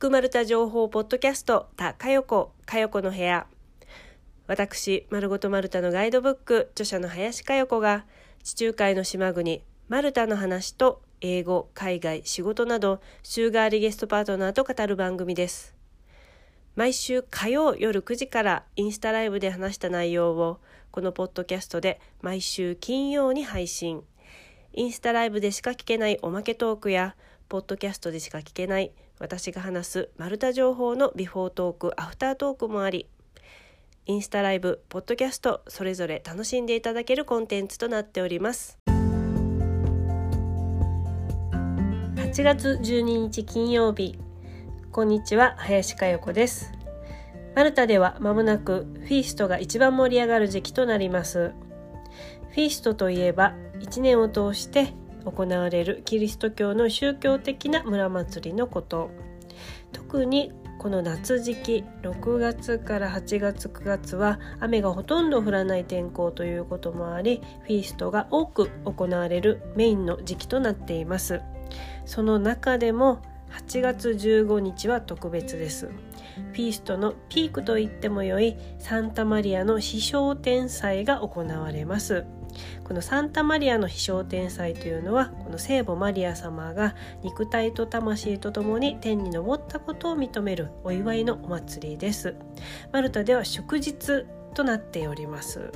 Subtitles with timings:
[0.00, 3.46] くまるた情報ポッドキャスト、たかよこ、かよこの部屋。
[4.46, 8.06] 私、まるごとマルタのガイドブック、著者の林かよこが、
[8.42, 15.76] 地中海の島国、マルタの話と、英語、海外、仕事など、週替わりゲストパートナーと語る番組です。
[16.76, 20.60] 毎週火曜夜9時からインスタライブで話した内容を、
[20.92, 24.02] このポッドキャストで毎週金曜に配信。
[24.72, 27.16] インスタライブでしか聞けないおまけトークや、
[27.50, 33.06] ポッドキャストでしか聞けない私が話すマルタ情報のビフォートーク、アフタートークもあり、
[34.06, 38.78] インスタライブ、ポッドキャスト、それぞれ楽しんでいただけるコンテンツとなっております。
[42.16, 44.18] 8月12日金曜日、
[44.90, 46.72] こんにちは、林佳代子です。
[47.54, 51.52] マルタでは間もなくフィーストが一番盛り上がる時期となります。
[52.52, 54.94] フィーストといえば1年を通して
[55.30, 59.10] 行われるキリスト教の宗教的な村祭りのこと。
[59.92, 71.42] 特にこの夏時期6月から8月9月は雨がほとんど降らない天候ということもありフィーストが多く行われるメインの時期となっています。
[72.06, 73.20] その中でも
[73.50, 75.86] 8月15日は特別です。
[75.86, 82.24] フィーストのピークと言ってもよいサンタマリアの飛翔天祭が行われます。
[82.84, 92.34] このサンタマリアの飛翔天祭というのはこの聖母マリア様が肉体と魂とともに天に昇ったことを認めるお祝いのお祭りです。
[92.92, 95.70] マルタでは祝日となっております、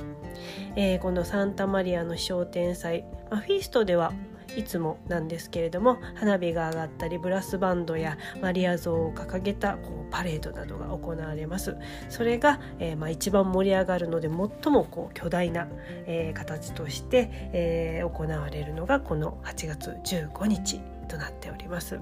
[0.75, 4.13] えー、このサンタマリアの飛翔天祭、まあ、フィーストでは
[4.55, 11.75] いつもなんですけれども花火が上がったりブラスバンドやマリア像を掲げたこうパレードなどが行われます。
[12.09, 15.67] それが、えー、まあ、一番盛り上がるので最もこう巨大な、
[16.05, 20.94] えー、形として、えー、行われるのがこの8月15日。
[21.07, 21.99] となっております。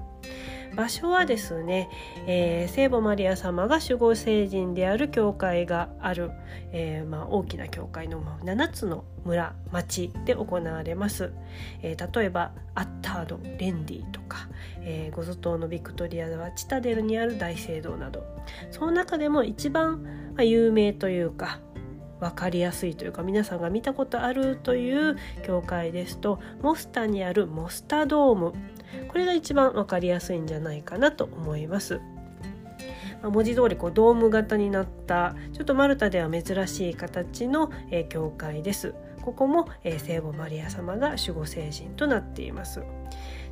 [0.74, 1.88] 場所はですね、
[2.26, 6.30] えー、聖母マリア様が守護聖人である教会がある、
[6.72, 11.32] えー、まあ、大きな教会の7つの村町で行われます、
[11.82, 14.48] えー、例えばアッタードレンディとか、
[14.80, 18.24] えー、ゴゾ島のビクトリアではチタデルにある大聖堂など
[18.70, 21.60] その中でも一番、まあ、有名というか
[22.20, 28.52] 分かりやすいというか皆さんが見たことあるという教会ですとモスタにあるモスタドーム
[29.08, 32.00] これが一番分かりやすいんじゃないかなと思います。
[33.22, 38.94] 文字通りこりドーム型になったちょっとマルタでは珍しい形の、え、教会です。
[39.22, 42.82] ここも、え、聖母マリア様が守護聖人となっています。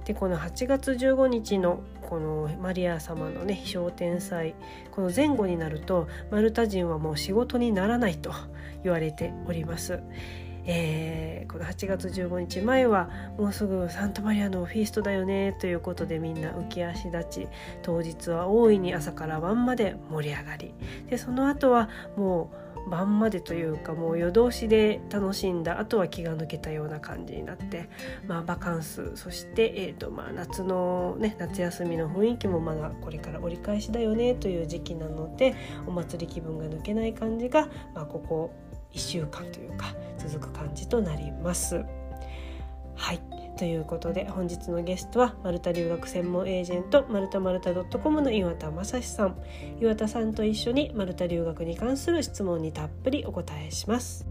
[0.05, 4.55] でこの8月15日のこのマリア様のね飛翔天祭
[4.91, 8.33] この前後になるとマルタ人はもう仕事にならないと
[8.83, 10.01] 言われております。
[10.65, 17.49] えー、この8月15日前はもうすぐサンタマリアのフィーストだよねということでみんな浮き足立ち
[17.83, 20.75] 当日は大いに朝から晩まで盛り上がり。
[21.09, 22.51] でその後はも
[22.87, 25.79] う晩までというかもう夜通しで楽しんだ。
[25.79, 27.89] あとは気が抜けたような感じになって、
[28.27, 35.55] まあ、バカンスそして、えーとまあ、夏の、ね、夏休みの雰囲気もまだこれから折り返しだよねという時期なので
[35.87, 38.53] お祭り気分が抜けない感じが、まあ、ここ
[38.93, 41.85] 1週間というか続く感じとなります。
[42.95, 43.21] はい
[43.57, 49.37] ということで本日のゲストは丸太留学専門エージェントマルタマルタ .com の岩田正史さん
[49.81, 54.27] 岩田さんと一緒に丸太留学に関する質問にたっぷりお答えします。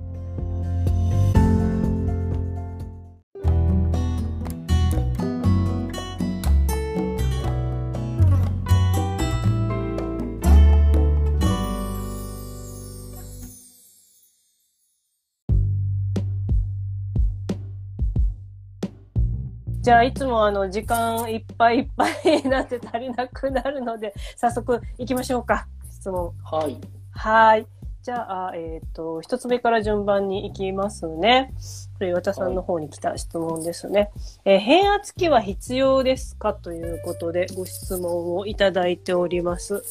[19.82, 26.80] じゃあいつもあの時間いっぱいいっぱいになって足りなくなるので早速いきましょうか質問はい
[27.12, 27.66] はい
[28.04, 31.54] じゃあ、えっ、ー、と、一つ目から順番に行きますね。
[32.00, 34.00] これ、岩田さんの方に来た質問ですね。
[34.00, 34.12] はい、
[34.46, 36.56] えー、変圧器は必要ですか？
[36.56, 39.84] ということでご質問をいただいております。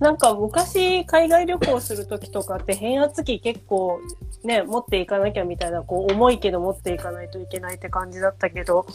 [0.00, 4.00] なんか昔海外旅行する時とかって変圧器結構
[4.42, 8.86] ね、持っていかなきゃみたいな、こう重いけど持っていかないといけないって感じだったけど、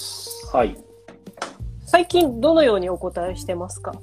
[0.52, 0.76] はい。
[1.86, 3.94] 最近どのようにお答えしてますか？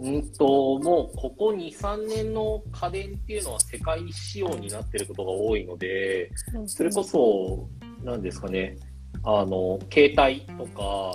[0.00, 6.30] うんと、もうここ2、3年の家電っていうのは世界仕様になってることが多いので、
[6.66, 7.68] それこそ、
[8.02, 8.76] 何ですかね、
[9.22, 11.14] あの、携帯とか、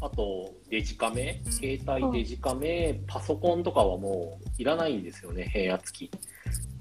[0.00, 6.10] あとデジカメ、携帯デジカメ、パソコンとかはもういらないんですよね、変圧器。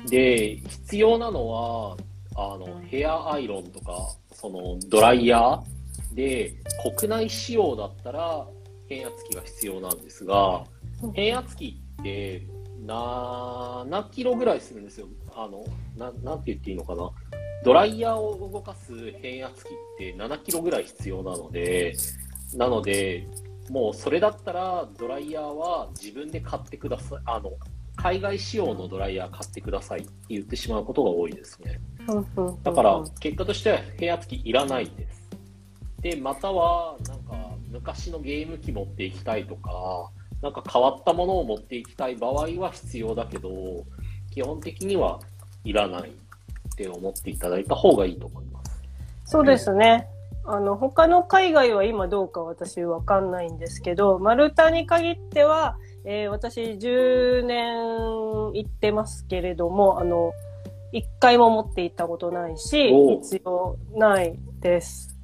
[0.10, 1.98] で、必要なのは、
[2.36, 5.62] あの、ヘアアイロンとか、そのドライヤー
[6.14, 6.54] で、
[6.98, 8.46] 国内仕様だったら
[8.90, 10.64] 変圧器が必要なんですが、
[11.14, 12.46] 変圧器って
[12.86, 15.08] 7キロぐらいするんですよ。
[15.36, 15.64] あの、
[15.98, 17.10] ななんて言っていいのかな。
[17.64, 21.96] ドライヤーを動かす変圧器って7キロぐらい必要なので、
[22.54, 23.28] なので、
[23.70, 27.20] もうそれだったらドライヤーは自分で買ってください。
[27.26, 27.52] あの、
[27.96, 31.80] 海外仕様のドライヤー買ってくださいって言ってしまうことが多いですね。
[32.64, 35.28] だから結果としては変圧器いらないです。
[36.02, 40.10] で、またはなんか昔のゲーム機持っていきたいとか、
[40.42, 43.50] なんか変わったものを持っていきたい場合は必要だけど、
[44.32, 45.20] 基本的には
[45.64, 46.14] いらないっ
[46.76, 48.82] て思っていただいた方がいいと思います。
[49.26, 50.08] そうですね。
[50.50, 57.76] あの、他の海外は今どうか私わかんないんですけど、マルタに限っては、えー、私10年
[58.54, 60.32] 行ってますけれども、あの、
[60.94, 65.18] 一回も持って行ったことないし、必要ないです。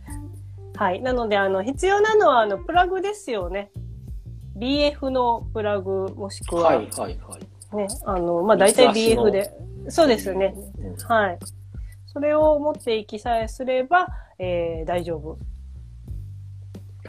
[0.76, 1.02] はい。
[1.02, 3.72] なので、あの、必要なのは、あの、プラグですよね。
[4.58, 6.64] BF のプラグ、もしくは。
[6.64, 7.76] はいはいはい。
[7.78, 9.54] ね、あの、まあ、大体 BF で。
[9.88, 10.54] そうですよね。
[11.08, 11.40] はい。
[12.08, 14.08] それを持っていきさえすれば、
[14.44, 15.38] えー、大丈夫。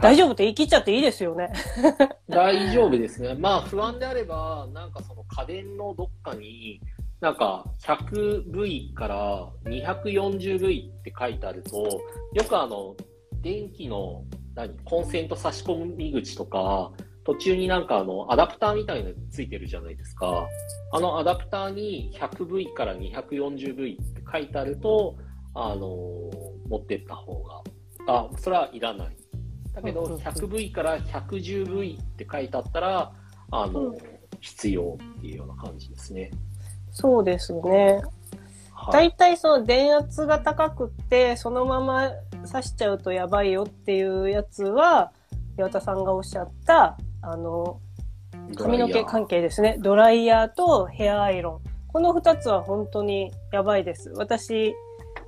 [0.01, 1.53] 大丈夫って言い切っちゃっていいですよね。
[2.29, 3.35] 大丈夫ですね。
[3.35, 6.81] まあ不安であれば、なんかその家電のどっかに、
[7.21, 11.87] なんか 100V から 240V って書いてあると、
[12.33, 12.97] よくあの、
[13.41, 16.93] 電気の何コンセント差し込み口とか、
[17.25, 20.47] 途中になんかあの、アダプターみたいなのついてるじゃないですか。
[20.93, 25.17] あのアダプターに 100V から 240V って書いてあると、
[25.55, 27.63] あのー、持ってった方が、
[28.07, 29.17] あ、それはいらない。
[29.73, 33.13] だけど、100V から 110V って書いてあったら、
[33.51, 33.99] あの、うん、
[34.41, 36.31] 必要っていうような感じですね。
[36.91, 38.03] そうですね。
[38.93, 42.11] 大体その電圧が高くってそのまま
[42.47, 45.13] 刺しちゃうとやばいよっていうやつは
[45.59, 47.81] 岩田さんがおっしゃったあの
[48.57, 49.77] 髪の毛関係ですね。
[49.79, 51.69] ドライヤーとヘアアイロン。
[51.89, 54.11] この2つは本当にやばいです。
[54.17, 54.75] 私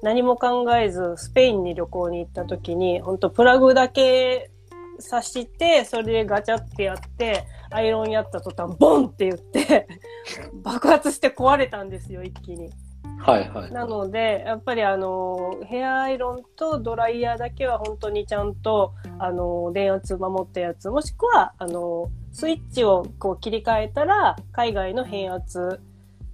[0.03, 4.51] 何も考えずスペインに旅行に行った時に本当プラグだけ
[5.11, 9.89] 刺してそれでガチャってやってアイロンやった途端ボンって言って
[10.63, 12.71] 爆発して壊れたんですよ一気に。
[13.19, 13.73] はいはい。
[13.73, 25.81] なので、やっぱりあの、ヘアアイロンとドライヤーだけは本当にちゃんと、あの、電圧守ったやつ、もしくは、あの、スイッチをこう切り替えたら、海外の変圧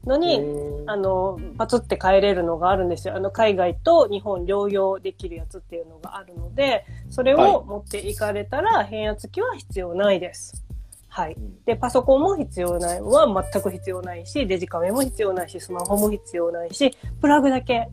[0.07, 0.41] のに、
[0.87, 3.15] あの、パツって変えれるのがあるんですよ。
[3.15, 10.65] あの、海外と日本両用できるやつっていうのがあるので、それを持っていかれたら、変圧器は必要ないです。
[11.09, 11.37] はい。
[11.67, 17.89] で、パソコンも必要ないは全く必要ないし、デジカメも必要ないし、スマホも必要ないし、プラグだけ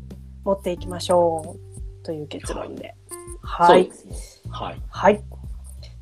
[0.46, 2.04] 持っていきましょう。
[2.04, 2.96] という結論で。
[3.42, 3.92] はい。
[4.50, 4.82] はい。
[4.90, 5.22] はい。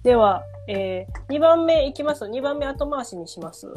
[0.04, 2.26] では、えー、2番目いきます。
[2.26, 3.68] 2番目後回しにします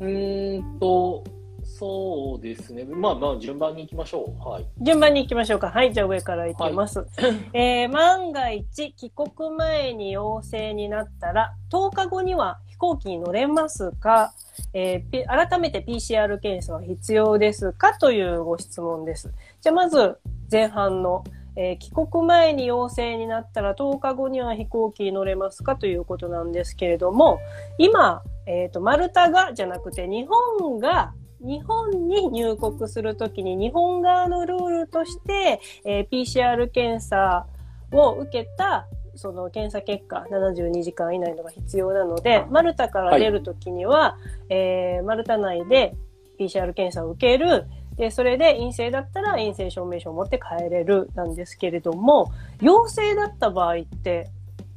[0.00, 1.24] うんと、
[1.64, 2.84] そうですね。
[2.84, 4.48] まあまあ、順番に行きましょう。
[4.48, 4.66] はい。
[4.82, 5.70] 順番に行きましょうか。
[5.70, 5.92] はい。
[5.92, 7.00] じゃあ上から行きます。
[7.00, 7.08] はい、
[7.52, 14.34] えー、万が一、帰国前に陽性になったら、10日後には飛行機に乗れますか、
[14.72, 17.94] えー、改めて PCR 検査は必要ですか？
[17.98, 19.32] というご質問です。
[19.60, 20.18] じゃあまず、
[20.52, 21.24] 前半の、
[21.56, 25.76] えー、帰国前に陽性になったら10日後には飛行機に乗れますか？
[25.76, 27.38] ということなんですけれども、
[27.78, 37.46] 今、えっ、ー、と、マルタがじゃなくて日本が日本に入国するときに日本側のルールとして、えー、PCR 検査
[37.92, 38.86] を受けた
[39.16, 44.18] その検査結果72時間以内のが必要なので、マルタから出るときには、は
[44.50, 45.94] い、えー、マルタ内で
[46.38, 47.66] PCR 検査を受ける。
[47.96, 54.30] で、それで陰性だったら陰性証明書を持って帰れるなんですけれども、陽性だった場合って、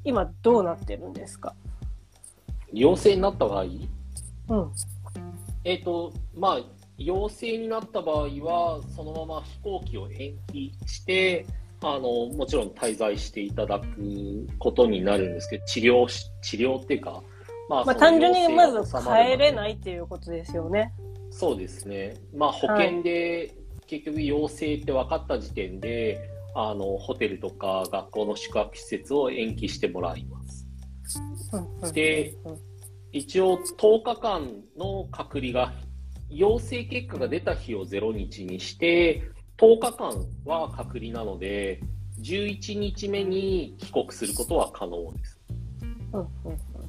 [0.03, 1.55] 今どうなってるんですか？
[2.74, 3.63] 陽性になった場合？
[3.63, 4.71] うん。
[5.63, 6.62] えっ、ー、と、まあ、
[6.97, 11.45] 陽性になった場合は、そのまま飛行機を延期して、
[11.81, 17.21] あの、もちろん滞在していただくことになるんですけど、治療し、治療っていうか、
[17.69, 20.93] まあ、まあ、単純にまず帰れないっていうことですよね。
[21.29, 22.15] そうですね。
[22.33, 23.53] まあ、保険で
[23.86, 30.37] 結局陽性って分かった時点で、はい、あの、ホテルとか学校の宿泊施設を延期してもらいます。
[31.94, 32.34] で、
[33.12, 35.74] 一応10日間の隔離が、
[36.30, 39.24] 陽性結果が出た日を0日にして、
[39.58, 41.82] 10日間は隔離なので、
[42.22, 45.39] 11日目に帰国することは可能です。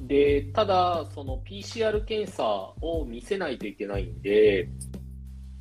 [0.01, 4.67] で、ただ、その PCR 検査を見せないといけないんで、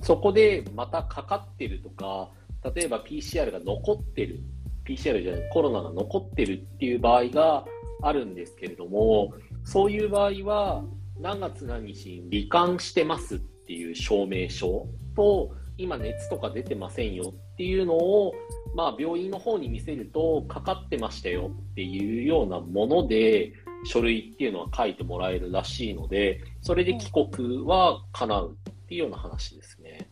[0.03, 2.31] そこでまたかかってるとか、
[2.75, 4.41] 例えば PCR が残ってる、
[4.87, 7.65] PCR じゃない、コロナが残ってるっていう場合が
[8.03, 9.33] あるんですけれども、
[9.65, 10.85] そういう場合は、
[11.21, 14.87] 何月何日に罹患してますっていう証明書
[15.17, 18.35] と、今熱とか出てませんよっていうのを、
[18.75, 23.53] まあ、病院の方に見せると、かかってましたよっていうようなもので、
[23.85, 30.11] 書類っていうのは書いてもらえるらしいので、それで帰国は叶うっていうような話ですね。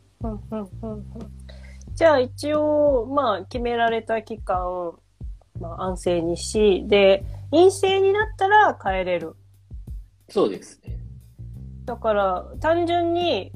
[1.95, 4.93] じゃあ一応、まあ、決められた期間、
[5.61, 9.37] まあ、安静にし、で、陰性になったら帰れる。
[10.29, 10.99] そうですね。
[11.85, 13.53] だから、単純に、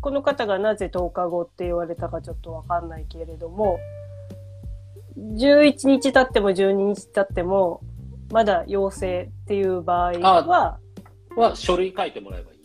[0.00, 3.78] この方がなぜ10日後って言われたかちょっとわかんないけれども、
[5.16, 7.80] 11日経っても12日経っても、
[8.30, 10.78] まだ陽性っていう場合は、
[11.36, 12.58] は、書類書いてもらえばいい。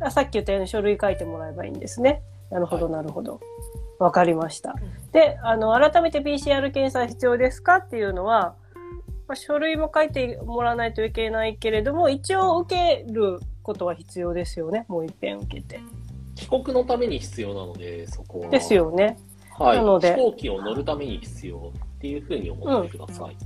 [0.00, 2.22] あさっき言ったように書類書いてもらえばいいんですね。
[2.50, 3.40] なるほど、はいなるほど。
[3.98, 4.74] わかりました。
[5.12, 8.54] で、あの、改めて PCR 検査必要ですかっていうのは、
[9.30, 14.86] まあ、書類も書いてもらわないといけないけれども、一応受けることは必要ですよね。
[14.88, 15.78] もう一遍受けて。
[16.34, 18.48] 帰国のために必要なので、そこは。
[18.48, 18.74] です。
[18.74, 19.16] よね。
[19.56, 19.76] はい。
[19.76, 23.36] なので飛行機を乗るために必要っていうふうに思ってください。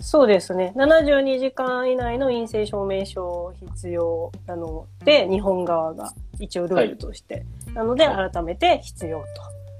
[0.00, 0.72] そうですね。
[0.74, 7.46] 72時間以内の陰性証明書必要なので、日本側が一応ルールとして。
[7.74, 9.22] なので、は改めて必要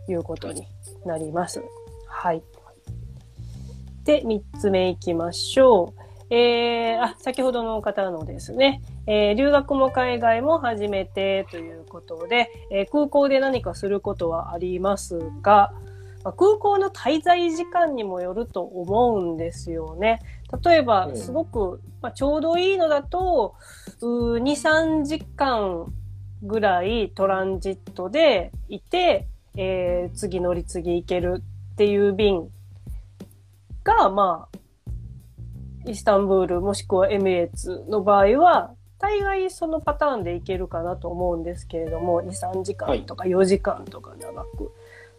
[0.06, 0.68] ということに
[1.04, 1.64] なります。
[2.06, 2.44] はい。
[4.04, 6.34] で、3つ目いきましょう。
[6.34, 15.72] えー、あ、先ほどの方のですね、えー留学も海外も初めてということで、えー空港で何かすることはありますが、
[16.24, 20.20] まあ空港の滞在時間にもよると思うんですよね。
[20.64, 23.54] 例えばう、んすごく、まあ、ちょうどいいのだと、
[24.00, 25.92] うー2、3時間
[26.42, 31.42] ぐらいトランジットでいて、えー次乗り継ぎ行ける
[31.72, 32.48] っていう便
[33.84, 44.72] が、まあ、イスタンブールもしくはエミレーツの場合は、大概そのパターンでいけるかなと思うんですけれども、2、3時間とか4時間とか長く。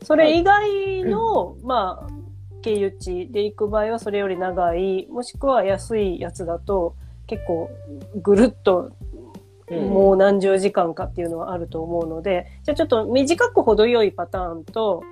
[0.03, 2.13] それ以外の、まあ、
[2.61, 6.95] 経由地で行く場合はそれより長い、もしくは安いやつだと
[7.27, 7.69] 結構
[8.21, 8.93] ぐるっと
[9.69, 9.89] うん。
[9.89, 15.03] もう何十時間かっていうのはあると思うので、じゃあちょっと短く程よいパターンと、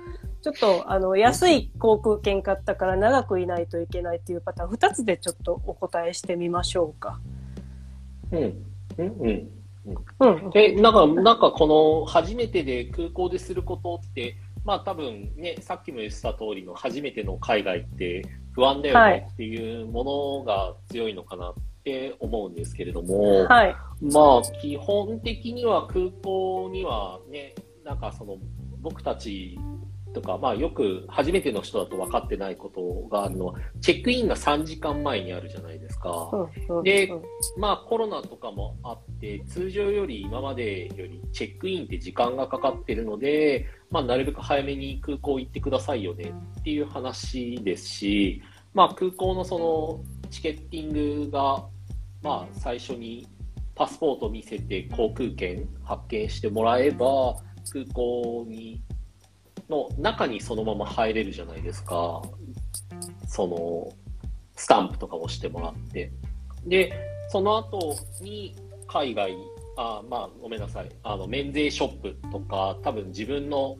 [0.42, 7.20] ちょっとあの安い航空券買ったから長くいないといけないっていうパターン、二つでちょっとお答えしてみましょうか。
[8.32, 8.40] うん。
[8.98, 9.06] うん。
[9.20, 9.52] うん。
[10.20, 10.50] うん。
[10.54, 18.22] え、なんか、なんかこの初めてで空港ですることって、まあ多分ね、さっきも言ってた通りの初めての海外って
[18.52, 23.76] 不安だよはいねっていうものが強いのかなって思うんですけれども、はい。
[24.00, 28.38] まあ基本的には空港にはね、なんかその
[28.80, 29.58] 僕たち
[30.12, 36.30] とか、まあよく初めての人だと分かってないことがあるのは、チェックインが3時間前にあるじゃないですか。
[36.84, 37.22] でうん
[37.58, 48.42] まあコロナとかもあって、通常より今までよりチェックインって時間がかかってるので、まあなるべく早めに空港行ってくださいよねっていう話ですし、
[48.74, 51.64] まあ空港のそのチケッティングが、
[52.22, 53.26] まあ最初に
[53.74, 57.36] パスポート見せて航空券発見してもらえば、
[57.72, 58.82] 空港に、
[59.72, 62.22] の中にそのまま入れるじゃないですか。
[63.26, 63.88] その、
[64.54, 66.12] スタンプとか押してもらって。
[66.66, 66.92] で、
[67.30, 68.54] その後に
[68.86, 69.34] 海外、
[69.76, 73.78] あまあ、ごめんなさい、あの、免税ショップとか、多分自分の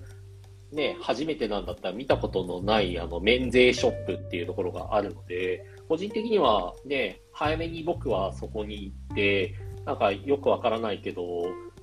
[0.73, 11.23] ね、初めてなんだったら見たことのない、あの、免税ショップっていうところがあるので、個人的にはね、早めに僕はそこに行って、なんかよくわからないけど、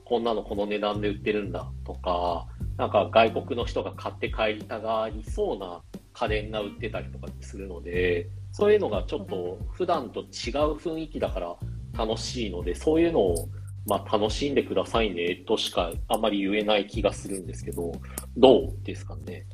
[0.10, 2.48] こんなのこの値段で売ってるんだとか、
[2.78, 10.26] なんか外国の人が買って帰りたがりそうな家電が売ってたりとかするので、そういうのがちょっと普段と違う
[10.74, 11.56] 雰囲気だから
[11.96, 13.50] 楽しいので、そういうのを
[13.86, 17.92] まあ楽しんでくださいねとしかあんまり言えない気がするんですけど、
[18.36, 19.46] どうですかね？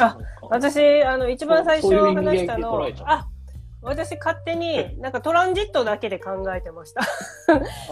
[0.00, 0.18] あ
[0.50, 3.28] 私、あの、一番最初話したのあ、
[3.82, 7.02] 私勝手になんかトランジットだけで考えてました。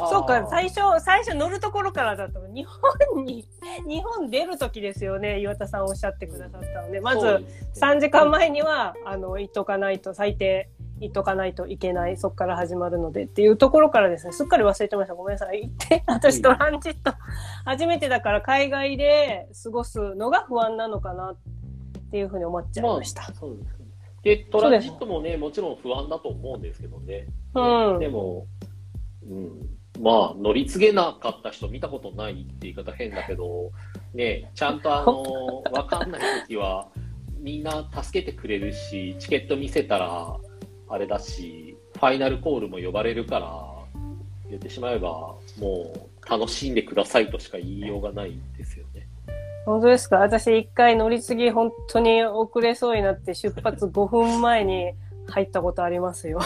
[0.09, 2.67] そうか、最初、最初乗るところからだと、日
[3.13, 3.49] 本に、
[3.89, 7.45] 日本出るときですよね、岩田さんおっしゃってくださったので、まず、
[7.75, 10.71] 3時間前には、あの、行っとかないと、最低、
[11.01, 15.15] 行っとかないといけない、そこから始まるのでっていうところからですね、すっかり忘れてました。
[15.15, 15.63] ごめんなさい。
[15.63, 17.13] 行って、私トランジット、
[17.65, 21.37] 初めてだから海外で過ごすのが不安なのかなっ
[22.11, 23.25] ていうふうに思っちゃいました。
[23.35, 23.59] そう
[24.23, 27.27] でトランジットもね、もちろん不安だと思うんですけどね。
[27.55, 28.47] うんでも、
[29.27, 33.71] うん、まあ、乗り継げなかった人見たことないって言い方変だけど、
[34.15, 36.89] ね、ちゃんとあの、わかんない時は、
[37.39, 40.37] みんな助けてくれるし、チケット見せたら、
[40.89, 43.81] あれだし、ファイナルコールも呼ばれるから、
[44.49, 48.90] 言ってしまえば、もう楽しんでくださいとしか言いようがないですよね。
[49.67, 50.19] 本当ですか？
[50.19, 54.93] 私一回乗り継ぎ本当に遅れそうになって出発5分前に
[55.29, 56.41] 入ったことありますよ。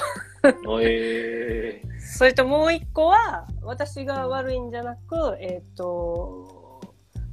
[0.82, 6.80] えー、 それともう一個は、私が悪いんじゃなく、えっ、と、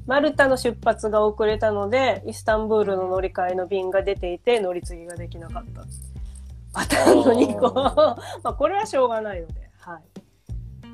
[0.05, 5.83] マルタの出発が遅れたので、イスタンブールの乗り換えの便が出ていて、乗り継ぎができなかった。
[6.73, 7.73] パターンの2個。
[7.75, 10.01] まあ、これはしょうがないので、はい。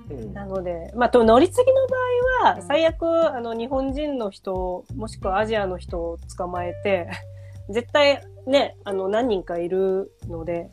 [0.09, 0.33] うん。
[0.33, 3.03] なので、まあ、と乗り継ぎの場合は、最悪、
[3.35, 7.07] あの、日本人の人、もしくはアジアの人を捕まえて、
[7.69, 10.69] 絶対ね、あの、何人かいるので、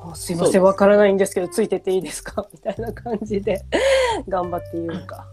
[0.00, 2.46] あすいません、わからないんですけど、ついてっていいですか？
[2.52, 3.60] みたいな感じで、
[4.28, 5.26] 頑張って言うか。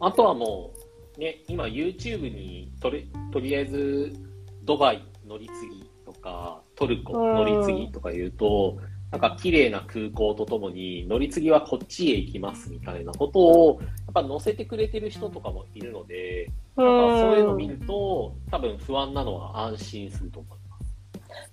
[0.00, 0.70] あとはも
[1.16, 4.12] う、ね、今 YouTube にとりとりあえず
[4.64, 8.76] ドバイ乗り継ぎとかトルコ乗り継ぎとか言うと、
[9.10, 20.66] なんか綺麗な空港とともに乗り継ぎはこっちへ行きますみたいなことをやっぱ載せてくれてる人とかもいるので、なんかそういうのを見ると多分不安なのは安心すると思います。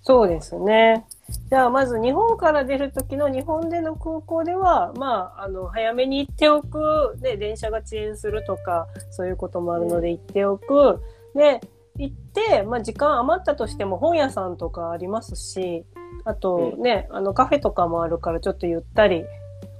[0.02, 1.06] そうですね。
[1.48, 7.16] じゃあ、まず日本から出るときの日本での空港では、まあ、あの、早めに行っておく。
[7.20, 11.02] で、電車が遅延するとか、そういうこともあるので行っておく。
[11.34, 11.60] で、
[11.96, 15.86] 行って、まあ、時間余ったとしても本屋さんとかありますし、
[16.24, 19.24] あとね、あの、カフェとかもあるからちょっとゆったり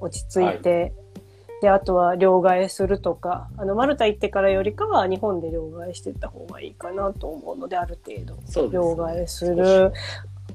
[0.01, 0.93] 落ち着いて、
[1.63, 8.69] で、あとは両替するとか、あの、マルタ行ってからよりかは日本で両替してった方がいいかなと思うので、ある程度。
[8.69, 9.93] 両替する。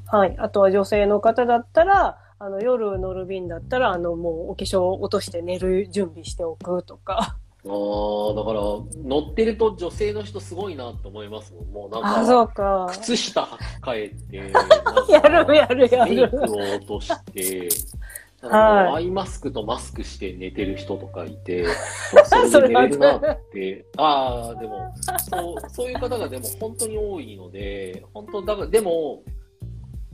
[0.06, 0.36] はい。
[0.38, 7.38] あとは女性の方だったら、あの、夜乗る便だったら、あの、もうお化粧落として寝る準備しておくとか。
[7.66, 8.62] ああ、だから
[9.04, 11.66] 乗ってると女性の人すごいなと思いますもん。
[11.66, 12.88] もうなんあ、かそうか。
[12.92, 14.54] 靴下履き替えて、
[15.12, 16.16] やるやるやる。
[16.16, 17.70] メイクを落として、
[18.42, 21.66] あのアイマスクとマスクして寝てる人とかいて、
[22.24, 24.94] それで寝れるなって、ああ、でも
[25.30, 29.22] そう、そういう方がでも本当に多いので、本当、だから、でも、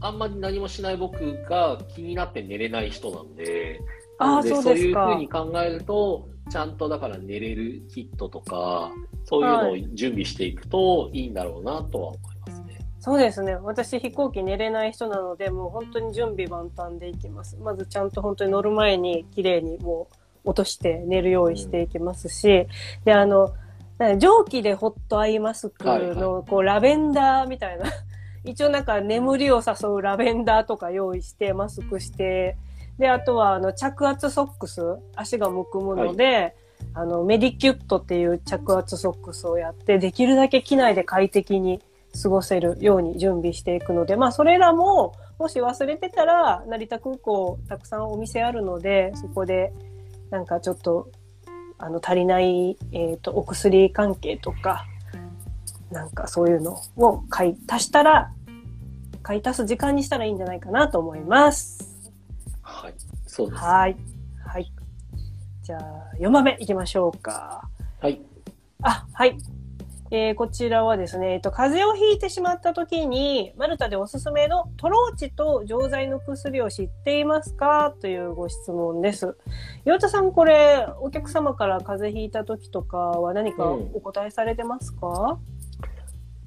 [0.01, 3.79] あんまり何もしない僕が気になって寝れない人なんで、
[4.17, 8.91] あでそういうふうに考えると、ちゃんとだから寝れるキットとか、
[9.25, 12.79] そういうのを準備していくといいんだろうなとは思いますね。
[12.99, 13.55] そうですね。
[13.55, 17.57] 私飛行機寝れない人なので、もう本当に準備万端でいきます。
[17.57, 22.67] まずちゃんと本当に乗る前に綺麗にもう落として寝るようにしていきますし、
[23.03, 23.53] で、あの、
[24.17, 27.85] 蒸気でホットアイマスクはいのこうラベンダーみたいな、
[28.43, 32.57] 一応なんか眠りを誘うラベンダーとか用意して、マスクして、
[32.97, 34.81] で、あとはあの着圧ソックス、
[35.15, 36.55] 足がむくむので、
[36.93, 41.81] あのメディキュットっていう着圧ソックスをやって、できるだけ機内で快適に
[42.21, 49.73] 過ごせるように準備していくので、まあそれらも、もし忘れてたら、成田空港たくさんお店あるので、そこで
[50.29, 51.09] なんかちょっと、
[51.77, 54.85] あの足りない、えっ、と、お薬関係とか、
[55.91, 58.31] なんかそういうのを買い足したら、
[59.21, 61.94] 買い足す時間にしたらいいんじゃないかなと思います。
[63.43, 63.45] はい。
[63.45, 63.63] そうです。
[63.63, 63.97] はい。
[64.45, 64.71] はい。
[65.63, 67.67] じゃあ、4番目いきましょうか。
[67.99, 68.21] はい。
[68.81, 69.37] あ、はい。
[70.11, 77.93] えーこちらはですね、えっと、風邪をひいてしまった時に、マルタでおすすめのトローチと錠剤の薬を知っていますか？
[77.99, 79.35] というご質問です。
[79.83, 85.39] 岩田さん、これ、お客様から風邪ひいた時とかは何かうんお答えされてますか、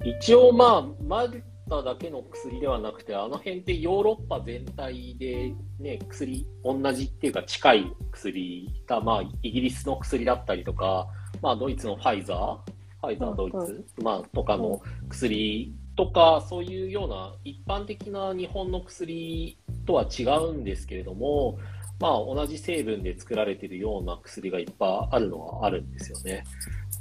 [0.05, 11.07] 一応まあ、マルタだけの薬ではなくて、あの辺ってヨーロッパ全体でね、薬、同じっていうか近い薬が、まあ、イギリスの薬だったりとか、
[11.41, 21.57] まあ、ドイツのファイザー、ファイザー、ドイツ、まあ、とかの薬とか、そういうような一般的な日本の薬とは違うんですけれども、
[21.99, 26.43] まあ、同じ成分で作られているような薬がいっぱいあるのはあるんですよね。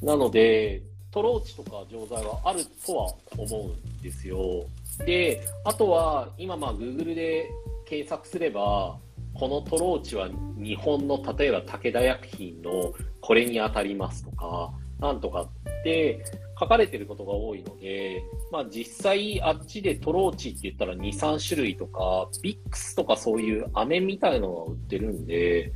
[0.02, 4.66] なので、トローチとか錠剤はあるとは思うんですよ。
[5.07, 7.51] で、あとは今まあ Google で
[7.87, 8.99] 検索すれば、
[9.35, 15.49] このトローチは日本の例えば武田薬品のこれに当たりますとか、なんとかっ
[15.85, 16.25] て
[16.59, 25.73] 書かれてることが多いので、まあ実際あっちでトローチって言ったら2、3種類とか、ビックスとかそういう飴みたいなのが売ってるんで、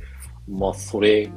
[0.47, 1.29] まあそれ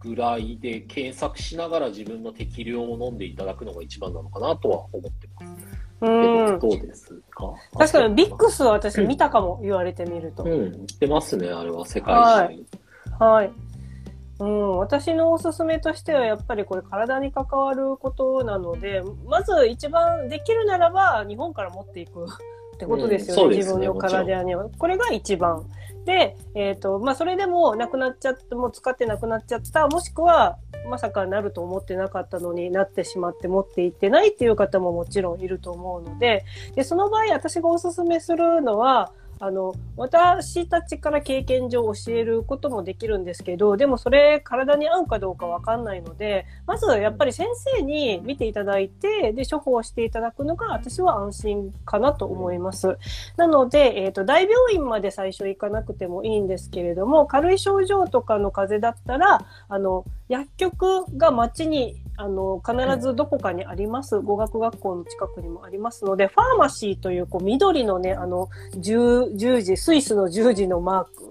[0.00, 5.50] ぐらいで検索しながら自分の適量を飲んでいただくのが一番なのかなとは思ってます。
[5.50, 5.58] うん
[6.00, 7.52] けどどうですか？
[7.76, 10.44] 確かにビックスは私見たかも、言われてみると。
[10.44, 12.66] うん、出ますね、あれは世界中に。
[13.18, 13.52] はい。
[14.38, 22.24] うん、私のおすすめとしてはやっぱりこれ体に関わることなので、まず一番できるならば日本から持っていく。
[22.24, 24.68] ってことですよね、うん自分の体には。
[24.78, 25.68] これが一番。
[26.08, 30.56] で、えっ、と、まあ、それでもなくなっちゃって、もう使ってなくなっちゃった、もしくは、
[30.88, 47.46] まさかなると思ってなかったのになってしまって持っていってないっていう方ももちろんいると思うので、で、その場合私がおすすめするのは、あの私たちから経験上教えることもできるんですけどでもそれ体に合うかどうかわかんないのでまずやっぱり先
[47.76, 52.98] 生に見ていただいてで処方していただくのが私は安心かなと思います。
[53.36, 68.48] なので、えーと、大病院まで最初行かなくてもいいんですけれども軽い症状とかの風邪だったらあの薬局が町にあの必ずどこかにあります、語学学校の近くにもありますのでファーマシーというこう緑のねあの
[69.34, 71.28] 10時、スイスの10時のマーク。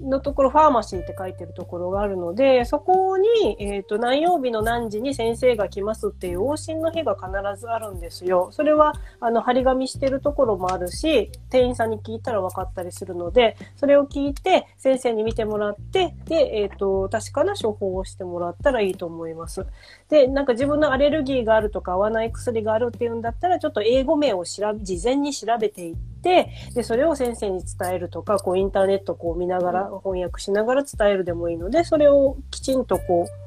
[0.00, 8.50] のところ、ファーマシーって書いてるところがあるので、そこに、えっ、ー、と、何曜日の何時に先生が来ますっていう往診の日が必ずあるんですよ。
[8.52, 19.64] それは、あの、張り紙してるところもあるし、店員さんに聞いたら分かったりするので、それを聞いて、先生に見てもらって、で、えっ、ー、と、確かな処方をしてもらったらいいと思います。
[20.12, 33.41] で、なんか自分のアレルギーがあるとか合わない薬があるっていうんだったら、ちょっと英語名を調べ、事前に調べていって、で、それを先生に伝えるとか、こう、インターネットこう見ながら、翻訳しながら伝えるでもいいので、それをきちんとこう、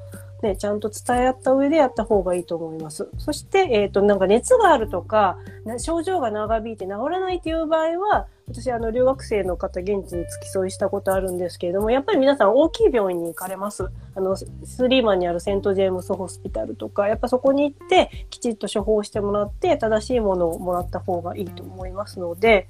[0.46, 3.10] ね、ちゃんと伝え合った上でやった方がいいと思います。
[3.18, 13.90] そして、えっ、と、なんか熱があるとか、な症状が長引いて治らないっていう場合は、私、あの、留学生の方、現地に付き添いしたことあるんですけれども、やっぱり皆さん大きい病院に行かれます。
[14.14, 14.48] あの、ス
[14.88, 22.68] リーマンにあるセントジェームスホスピタルとか、やっぱそこに行って、きちっと処方してもらって、正しいものをもらった方がいいと思いますので、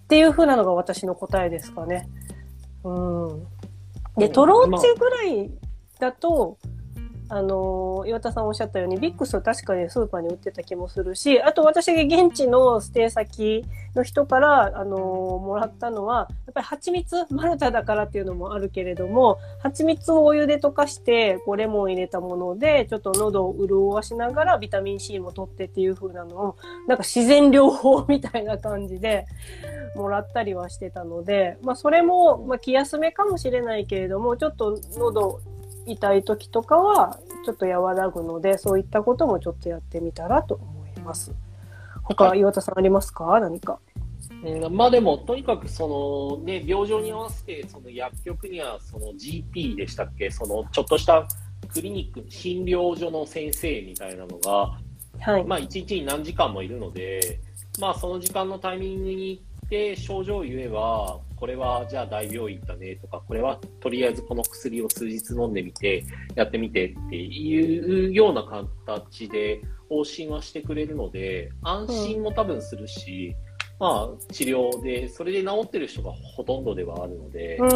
[0.00, 2.08] っていう風なのが私の答えですかね。
[2.84, 3.46] うん。
[4.16, 5.50] で、トローチぐらい
[6.00, 6.77] だと、あ
[7.30, 13.64] あの、岩田さんおっしゃったように、ビックス確かにスーパーに売ってた気もするし、あと私が現地のステイ先
[13.94, 29.26] の人から、あの、もらったのは、やっぱり蜂蜜、マルタだからっていうのもあるけれども、蜂蜜をお湯で溶かして、こうレモン入れたもので、ちょっと喉を潤わしながらビタミン C も取ってっていう風なのを、なんか自然療法みたいな感じで
[29.94, 35.40] もらったりはしてたので、まあそれも、まあ気休めかもしれないけれども、ちょっと喉
[35.88, 41.32] 痛い時とかはちょっと和らぐので、そういったこともちょっとやってみたらと思います。
[42.02, 43.38] 他、はい岩田さんありますか？
[43.40, 43.78] 何か。
[44.44, 51.26] うんまあでも、とにかくそのね、病状に合わせて、その薬局にはその GP でしたっけ、そのちょっとした
[51.72, 54.78] クリニック、診療所の先生みたいなのが、
[55.20, 55.44] はい。
[55.44, 57.40] まあ一日に何時間もいるので、
[57.80, 66.04] まあその時間のタイミングに行って症状を言えば、これはじゃあ大病院だねとか、これはとりあえずこの薬を数日飲んでみて、
[66.34, 68.42] やってみてっていうような
[68.86, 73.36] 形で方針はしてくれるので、安心も多分するし、
[73.78, 77.68] まあ治療で、それで治ってる人がほとんどではあるので、まあ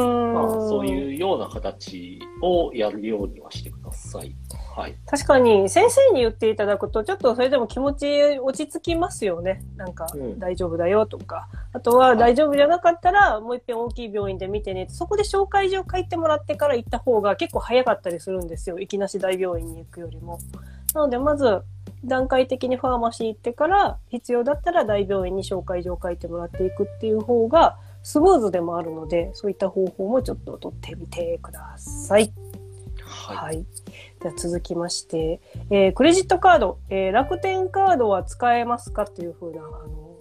[0.69, 4.35] そういうような形をやるようにはしてください。
[4.75, 4.97] はい。
[5.07, 20.39] 確かに先生に言っていただくとちょっとそれでも気持ち落ち着きますよねなんかうん大丈夫だよとか、あとは大丈夫じゃなかったらもう一遍大きい病院で見てねってそこで紹介状書いてもらってから行った方が結構早かったりするんですよいきなし大病院に行くよりも
[20.95, 21.63] なのでまず
[22.05, 32.33] 段階的にファーマシー行ってから必要だったら大病院に紹介状書いてもらっていくっていう方がスムーズでもあるのでそういった方法もちょっと取ってみてください。
[33.05, 33.37] はい。
[33.37, 33.67] はい。
[34.23, 40.17] では続きまして、えークレジットカード、えー楽天カードは使えますかというふうな、あの、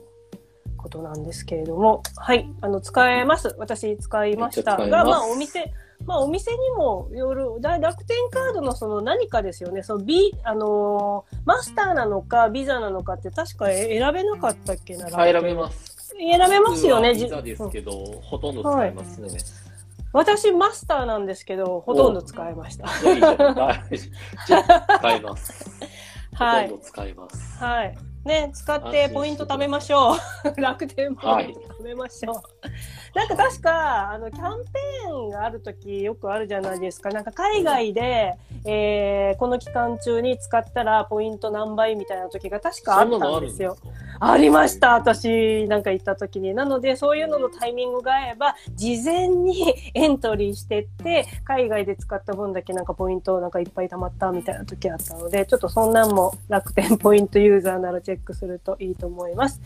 [0.78, 3.56] ことなんですけれども、はい、あの、使えます。
[3.60, 5.72] 私使いましたが、まあ、お店、
[6.06, 9.84] まあ、お店にもよる、だ楽天カードのその何かですよね。
[9.84, 15.06] その B、あのーマスターなのか、ビザなのかって確か選べなかったっけな。
[15.06, 15.92] はい、選べます。
[16.18, 17.14] 選べますよね。
[17.14, 19.61] ビザですけど、ほとんど使えますね。
[20.14, 22.86] 私マスターなんですけど、ほとんど使えました。
[22.86, 23.20] いやいい
[24.48, 25.70] じゃ使えます。
[26.34, 27.64] はいほとんど使えます。
[27.64, 27.98] はい。
[28.26, 30.18] ね、使っててポイント貯めましょう。
[30.62, 32.42] 楽天ポイント貯めましょう。
[33.14, 37.10] なんか確か、あの、キャンペーンがあるときよくあるじゃないですか。
[37.10, 43.76] なんか海外で、えー、この期間中に使ったらポイント何倍みたいな時が確かあったそんですよ。
[44.20, 46.54] ありました、私なんか行った時に。
[46.54, 59.60] なので、そういうののタイミングが合えば、事前にエントリーしてって、海外で使った分だけなんかポイントなんかいっぱい貯まったみたいな時あったので、ちょっとそんなんも楽天ポイントユーザーならチェックするといいと思います。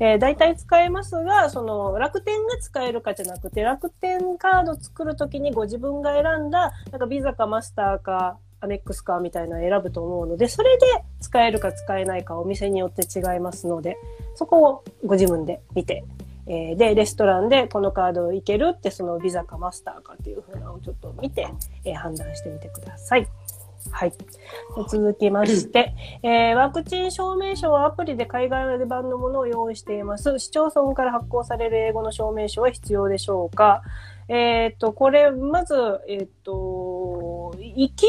[0.00, 10.86] えー、大体使えますが、その楽天が使えるかじゃなくて、楽天カード作るときにご自分が選んだ、なんかビザかマスターか、アメックスカーみたいなのを選ぶと思うので、それで
[11.20, 13.96] 使えるか使えないかお店によって違いますので、
[14.34, 16.04] そこをご自分で見て、
[16.46, 21.46] えー、で、レストランでこのカードいけるって、そのビザかマスターかっていうふうなのをちょっと見て、
[21.84, 23.28] えー、判断してみてください。
[23.90, 24.12] はい。
[24.88, 30.38] 続きまして、えー、ワクチン証明書はアプリで海外版のものを用意しています。
[30.38, 33.82] 市町村から発行される英語の証明書は必要でしょうか
[34.28, 35.74] えっ、ー、と、これ、まず、
[36.06, 38.04] えっ、ー、と、行き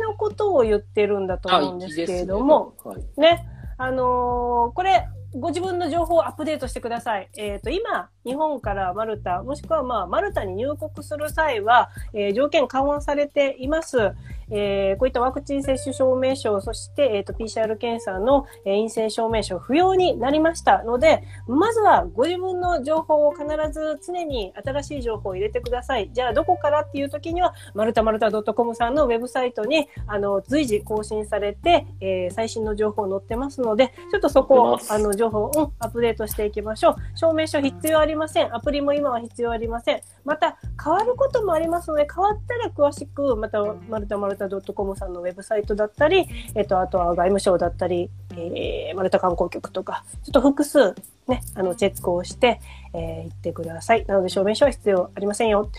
[0.00, 7.30] のことを言ってるんだと思うんですけれども、ねはい、ね、あのー、これ、ご自分の情報をアップデートしてください。
[7.38, 14.12] えっ、ー、と、今、日本からマルタ、もしくはまあ、マルタに入国する際は、えー、条件緩和されています。
[14.54, 26.10] えー、こういったワクチン接種証明書、そして、えっ、ー、と、PCR 検査の、え陰性証明書不要になりましたので、まずはご自分の情報を必ず常に新しい情報を入れてください。
[26.12, 36.96] じゃあ、どこからっていう時には、マルタマルタ .com さんのウェブサイトに、あの、随時更新されて、え最新の情報載ってますので、ちょっとそこを、あの、情報をアップデートしていきましょう。
[37.14, 38.54] 証明書必要ありません。
[38.54, 40.00] アプリも今は必要ありません。
[40.24, 50.94] また、変わることもありますので、変わったら詳しく、また、マルタマルタ .com さんのウェブサイトだったり、えっと、あとは外務省だったり、えー、マルタ観光局とか、ちょっと複数
[51.28, 52.60] ね、あの、チェックをして、
[52.94, 54.04] えー、行ってください。
[54.06, 55.70] なので、証明書は必要ありませんよ。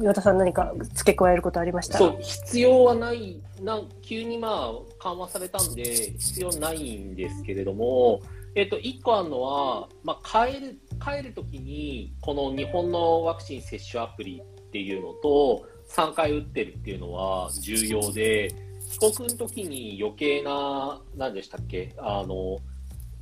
[0.00, 1.98] 岩田さん何か付け加えることありました？
[1.98, 8.22] そう、必要はない、な急にまあ緩和されたんで、必要ないんですけれども、
[8.54, 18.54] えっ、と、一個あるのは、まあ、帰る、帰るときに、この日本のワクチン接種アプリっていうのと、3回打ってるっていうのは重要で、
[18.90, 22.58] 帰国の時に余計な、何でしたっけ、あの、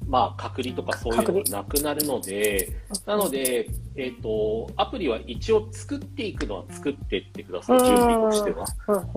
[0.06, 2.70] まあ、隔離とかそういうのがなくなるので、
[3.06, 8.66] なので、えっ、ー、と、アプリは一応作っていくのは作っていってください、準備としては。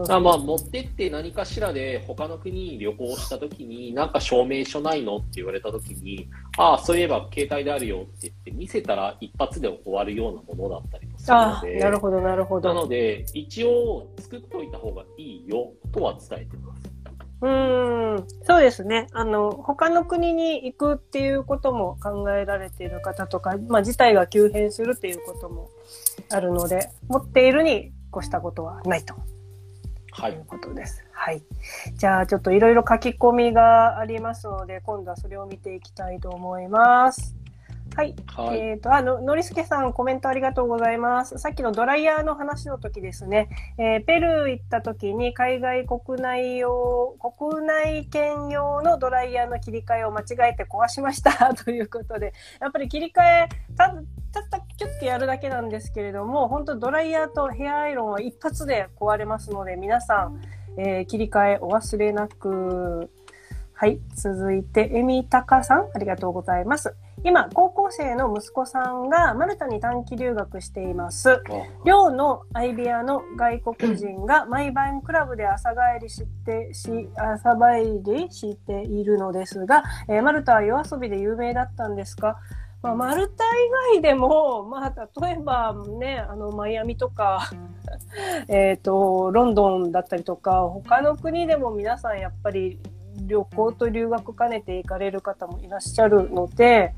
[0.05, 11.79] だまあ、持ってって何かしらで他の国に旅行した時に、なんか証明書ないのって言われた時に、ああ、そういえば携帯であるよって言って見せたら一発で終わるようなものだったりもするので。
[11.79, 12.69] なるほど、なるほど。
[12.69, 16.82] なので、一応作っておいた方がいいよとは伝えてます。
[17.43, 19.07] うん、そうですね。
[19.11, 25.69] あの、他の国に行くっていうことも考えられている方とか、まあ、事態が急変するっていうことも
[26.29, 29.13] あるので、持っているに越したことはないと。
[30.11, 30.33] はい。
[30.33, 31.03] いうことです。
[31.11, 31.43] はい。
[31.95, 37.42] じゃあ、ちょっといろいろ書き込みがありますので、今度はそれを見ていきたいと思います。
[37.95, 38.15] はい。
[38.27, 41.37] はい、えっ、ー、と、あの、のりすけさん、コメントありがとうございます。
[41.37, 53.89] さっきのドライヤーの話の時ですね、えー、ペルー行った時に海外国内用、国内兼用のドライヤーの切り替えを間違えて壊しましたということで、やっぱり切り替え、た
[54.31, 60.41] たったキュッてやるだけなんですけれども、本当ドライヤーとヘアアイロンは一発で壊れますので、皆さん、
[60.77, 63.11] えー、切り替えお忘れなく。
[63.75, 63.99] はい。
[64.15, 66.95] 続いて、エミタカさん、ありがとうございます。
[67.23, 71.41] 今、高校生の息子さんがマルタに短期留学しています。
[71.85, 82.37] 寮の相部屋の外国人が 毎晩クラブで朝帰りしてし、朝帰りしているのですが、えー、マルタは夜遊びで有名だったんですか？
[82.81, 87.49] まあ、マルタ以外でも、まあ、例えばね、あの、マイアミとか、
[88.49, 92.81] えっと、ロンドンだったりとか、他の国でも皆さんやっぱり
[93.25, 96.93] 旅行と留学兼ねて行かれる方もいらっしゃるので、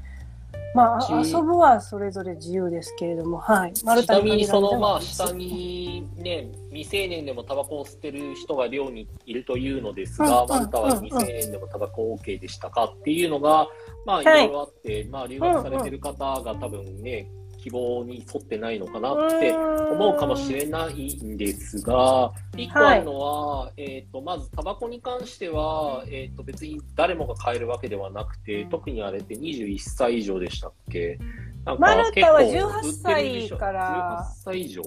[0.76, 3.74] まあ、遊ぶはそれぞれ自由ですけれども、はい。
[3.86, 13.68] マルタにその、まあ、下にね、未成年でもタバコを吸ってる人が寮にいるというのですが、うん、マルタは未成年でもタバコ OK でしたかっていうのが、
[14.06, 17.30] まあ、いろいろあって、はい、まあ、留学されてる方が多分ね、
[17.66, 31.18] 希望に沿ってないのかなって思うかもしれないんですが、一個あるのは、はい、えっ、ー、と、まずタバコに関しては、えっ、ー、と、別に誰もが買えるわけではなくて、特にあれって21歳以上でしたっけ？
[31.66, 34.28] なんかマルタは18歳から。
[34.30, 34.84] 18歳以上？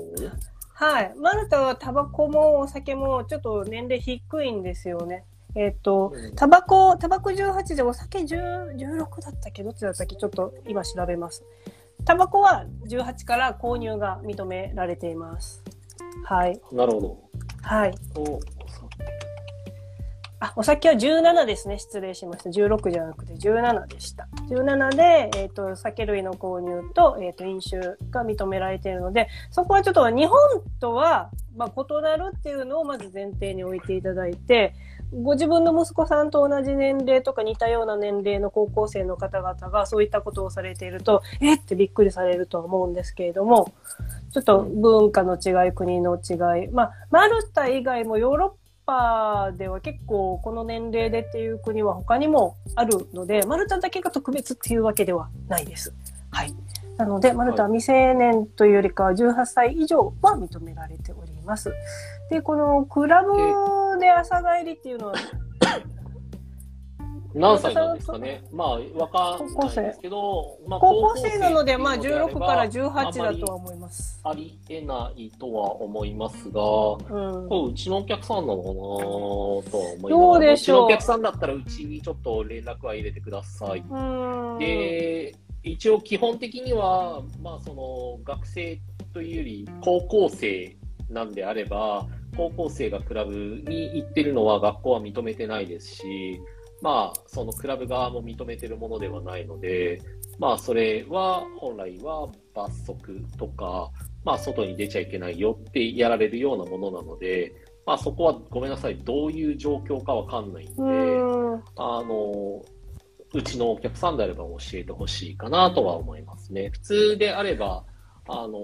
[0.75, 1.13] はい。
[1.21, 5.25] マルタはタバコもお酒もちょっと年齢低いんですよね。
[5.57, 9.65] えっ、ー、と、タバコ、タバコ18でお酒10 16だったっけ？
[9.65, 10.15] どっちだったっけ？
[10.15, 11.43] ちょっと今調べます。
[12.09, 15.63] タバコは18から購入が認められています。
[16.25, 16.59] はい。
[16.73, 17.19] なるほど。
[17.61, 17.95] はい。
[18.17, 18.41] お
[20.41, 21.79] あ、お酒は17ですね。
[21.79, 22.49] 失礼しました。
[22.49, 24.27] 16じゃなくて17でした。
[24.49, 27.77] 17で、えっ、ー、と、酒類の購入と、えっ、ー、と、飲酒
[28.11, 30.39] が認められているので、そこはちょっと日本
[30.81, 34.75] とは、まあ、異なるっていうのをまず前提に置いていただいて、
[35.13, 41.63] ご自分の息子さんと同じ年齢とか似たような年齢の高校生の方々がそういったことをされていると、えっ？
[41.63, 43.73] てびっくりされるとは思うんですけれども、
[44.33, 48.51] ちょっと文化の違い、国の違い、まあ、マルタ以外もヨーロッ
[48.87, 55.95] パでは結構この年齢でっていう国は他にもあるので、マルタだけが特別っていうわけではないです。
[56.31, 56.55] はい。
[56.97, 61.73] なので、マルタは未成年というよりかは18歳以上は認められております。
[62.29, 63.33] で、このクラブ
[63.99, 65.15] で朝帰りっていうのは、
[67.35, 68.43] 何歳なんですかね。
[68.51, 74.21] まあ、わかんないですけど、まあ、高校生なので、まあ、16から18だとは思います。
[74.25, 80.87] ありえないとは思いますが、うん、これうちのお客さんなのかなとは思いますどうでしょう。
[80.87, 83.85] うちのお客さんだったら、うちにちょっと連絡は入れてください。
[84.59, 88.81] で、一応基本的には、まあ、その、学生
[89.13, 90.77] というより、高校生
[91.11, 92.07] なんであれば、
[92.39, 96.41] 高校生がクラブに行ってるのは学校は認めてないですし、
[96.81, 100.01] まあ、そのクラブ側も認めてるものではないので、
[100.39, 103.91] まあ、それは本来は罰則とか、
[104.25, 107.53] まあ、外に出ちゃいけないよってやられるようなものなので、
[107.85, 110.73] まあ、そこはごめんなさい、どういう状況かわかんないんで、
[111.75, 112.65] あの、
[113.35, 116.71] うちのお客さんであれば教えてほしいかなとは思いますね。
[116.71, 117.85] 普通であれば、
[118.29, 118.59] あの、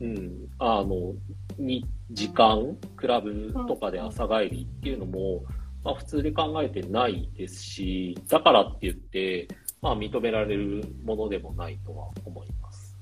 [0.00, 1.14] うん、あの、
[1.58, 5.44] に時間、クラブとかで朝帰りっていうのも、
[5.84, 9.48] まあ、普通で考えてないですし、だからって言って、
[9.80, 12.96] まあ、認められるものでもないとは思います。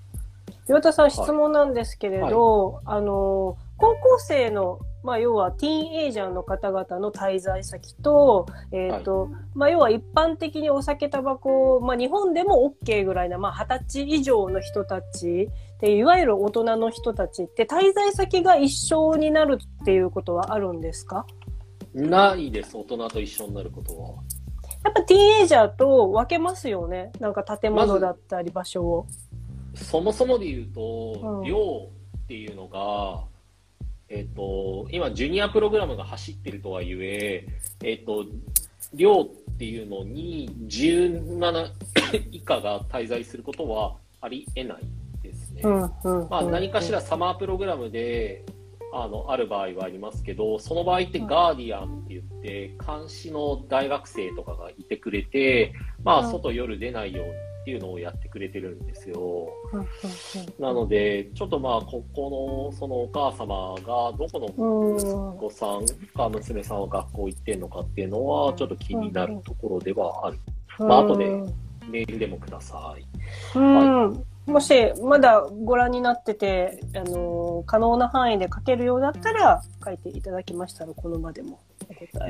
[0.69, 15.49] 岩田さん、質問なんですけれど、はい、あの、高校生の、まあ、要はティーンエイジャーの方々の滞在先と、えっ、ー、と、はい、まあ、要は一般的にお酒、タバコ、まあ、日本でも OK ぐらいな、まあ、二十歳以上の人たち
[15.81, 21.25] で、いわゆる大人の人たちって滞在先が一緒になるっていうことはあるんですか？
[21.95, 24.09] ないです、大人と一緒になることは。
[24.83, 27.13] やっぱティーンエイジャーと分けますよね。
[27.21, 29.07] なんか建物だったり場所を。
[29.77, 31.91] そもそもで言うと、うん、寮
[32.25, 33.25] っていうのが、
[34.09, 37.47] えっ、ー、と、今、ジュニアプログラムが走ってるとはいえ、
[37.83, 38.25] えっ、ー、と、
[38.95, 41.71] 寮っていうのに17
[42.31, 44.83] 以下が滞在することはありえない
[45.23, 45.63] ですね。
[45.63, 45.91] ま
[46.31, 48.45] あ、何かしらサマープログラムで、
[48.93, 57.33] あのある場合はありますけどその場合ってガーディアンって言って監視の大学生とかがいてくれて、まあ、外夜出ないように
[57.67, 59.49] っていうのをやってくれてるんですよ。
[60.61, 65.05] なのでちょっとまあここのそのお母様がどこの息
[65.41, 65.85] 子さん
[66.17, 70.39] か娘さんは学校行ってんのかっていうのはちょっと気になるところではある。
[70.79, 71.27] まあ後で
[71.89, 73.59] メールでもください。
[73.59, 74.15] は
[74.47, 74.51] い。
[74.51, 81.59] もしまだご覧になってて、あの可能な範囲で書けるようだったら書いていただきましたらこの場でも。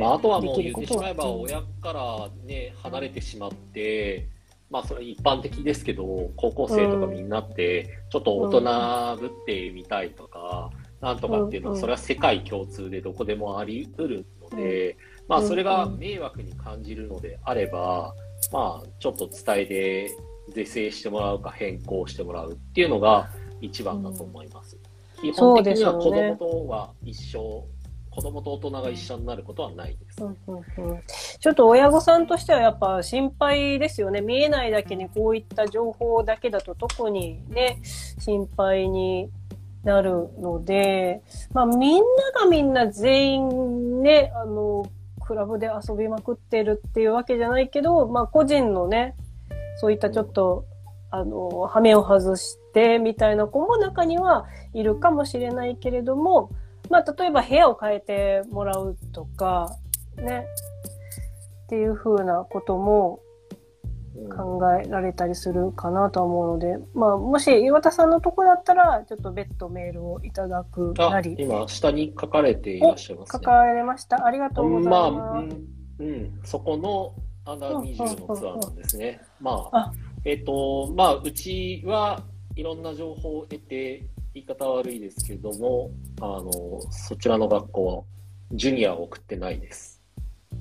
[0.00, 4.26] まあ、あとはもう言ってしまえば親からね離れてしまって、
[4.70, 14.96] まあそれ一般的ですけど高校生とかみんなってちょっと大人ぶってみたいとか、うん、なんとかっていうのはそれは世界共通でどこでもあり得るので、うん、
[15.28, 18.14] まあそれが迷惑に感じるのであれば、
[18.52, 20.16] まあちょっと伝えて
[20.52, 24.76] 是正してもらうか変更してもらうっていうのが一番だと思います。
[25.22, 27.75] うん、基本的には子供とは一緒、ね、
[28.16, 31.02] 子供と大人が一緒になることはないです、うんうんうん。
[31.38, 34.22] ちょっと親御さんとしてはやっぱ心配ですよね。
[34.22, 37.78] 見えないだけにこういった情報だけだと特にね、
[38.18, 39.28] 心配に
[39.84, 41.20] なるので、
[41.52, 42.02] まあみん
[42.34, 44.86] ながみんな全員ね、あの、
[45.20, 49.14] クラブで遊びまくってるっていうわけじゃないけど、まあ個人のね、
[49.78, 50.64] そういったちょっと、
[51.10, 56.50] あの、羽目を外してみたいな子も中にはいるかもしれないけれども、
[56.90, 59.76] まあ、例えば部屋を変えてもらうとか、
[60.16, 60.46] ね、
[61.66, 63.20] っていうふうなことも
[64.34, 71.36] 考えられたりするかなと思うので、まあ、もし岩田さんのとこだったら、ちょっと別途メールをいただくなり。
[71.38, 73.32] 今、下に書かれていらっしゃいますね。
[73.32, 74.24] 書かれました。
[74.24, 75.12] ありがとうございます。
[75.12, 75.66] まあ、うん、
[75.98, 79.20] うん、そこのアンダー20のツアーなんですね。
[79.40, 79.92] まあ、
[80.24, 82.22] えっ、ー、と、まあ、うちは
[82.56, 84.02] いろんな情報を得て、
[84.36, 85.90] 言い方悪いですけども、
[86.20, 86.52] あの、
[86.90, 88.02] そちらの学校は、
[88.52, 90.02] ジュニアを送ってないです。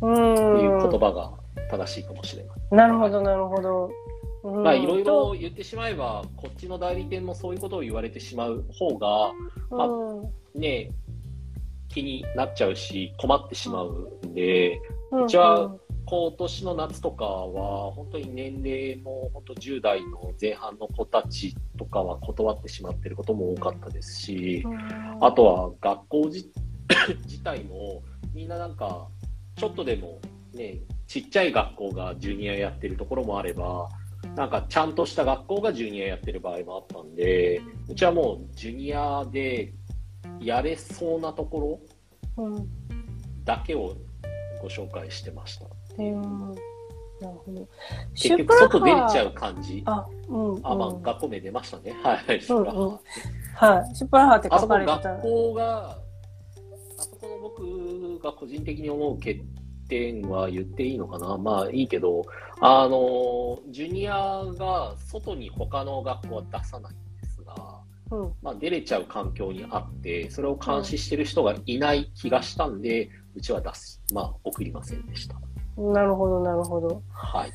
[0.02, 0.16] うん。
[0.16, 1.34] いう言葉が
[1.70, 2.58] 正しいかもしれない。
[2.72, 3.92] なるほど、なるほど。
[4.64, 9.34] まあ、いろいろ言ってしまえば、こっちの代理店もそういうことを言われてしまう方が、
[9.70, 10.92] まあ、ね、
[11.90, 14.80] 気になっちゃうし、困ってしまうんで、
[15.12, 15.76] うちは
[16.08, 24.64] 今年の夏とかは、本当に年齢も本当10代の前半の子たちとかは断ってしまっていることも多かったですし、
[25.20, 28.04] あとは学校自体も
[28.34, 29.08] みんななんか、
[29.56, 30.20] ちょっとでも
[30.54, 33.90] ね、ちっちゃい学校がジュニアやってるところもあれば、
[34.36, 39.74] なんかちゃんとした学校がジュニアやってる場合もあったんで、うちはもうジュニアで
[40.40, 41.82] やれそうなとこ
[42.38, 42.62] ろ
[43.44, 43.96] だけを
[44.62, 45.66] ご紹介してました。
[45.98, 47.68] なるほど。
[48.14, 49.84] 結局、外出れちゃう感じ？
[49.86, 50.62] あ、うん、うん。
[50.64, 51.94] あ、まあ、学校名出ましたね。
[52.04, 52.46] はい。
[52.50, 53.00] うんうん
[53.56, 53.96] はい。
[53.96, 55.10] シュプラハって書かれてた。
[55.14, 55.98] 学校が、あ
[56.98, 59.42] そこの僕が個人的に思う欠
[59.88, 62.24] 点は言っていいのかなまあいいけど、
[62.60, 67.82] あの、ジュニアが外に他の学校は出さないんですが、
[68.12, 68.34] うん。
[68.42, 74.02] まあ出れちゃう環境にあって、それを監視してる人がいない気がしたんで、うちは出す。
[74.14, 75.36] まあ送りませんでした。
[75.78, 77.02] なるほど、なるほど。
[77.12, 77.52] はい。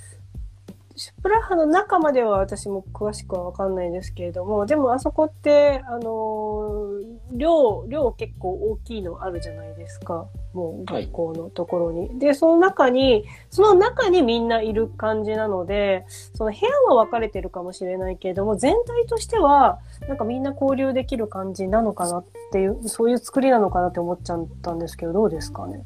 [0.97, 10.27] シュプラハの中までは私も詳しくは分かんないですけれども、でもあそこって、あのー量、量結構大きいのあるじゃないですか。
[10.53, 12.18] もうはい学校のところに。
[12.18, 16.05] で、その中に、その中にみんないる感じなので、
[16.35, 25.83] その部屋は分かれてるかもしれないけれども、全体としては、なんかみんな交流できる感じなのかなっていう、そういう作りなのかなって思っちゃったんですけど、どうですかね？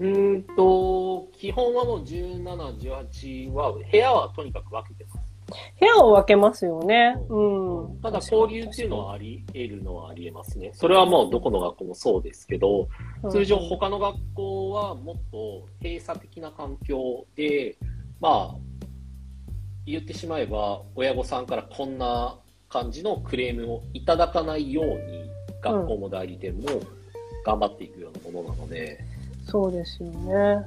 [0.00, 5.30] うーんと、基本はもう17、18は、部屋はとにかく分けてます。
[5.78, 7.16] 部屋を分けますよね。
[7.28, 8.00] うん。
[8.00, 10.70] ただ交流っていうのはあり得るのはあり得ますね。
[10.74, 12.88] それはもうどこの学校もそうですけど、
[13.30, 17.76] 通常他の学校はもっと閉鎖的な環境で、
[18.20, 18.56] まあ、
[19.86, 22.38] 言ってしまえば親御さんからこんな
[22.68, 25.30] 感じのクレームをいただかないように、
[25.60, 26.68] 学校も代理店も
[27.44, 28.98] 頑張っていくようなものなので、
[29.46, 30.64] そうですよね。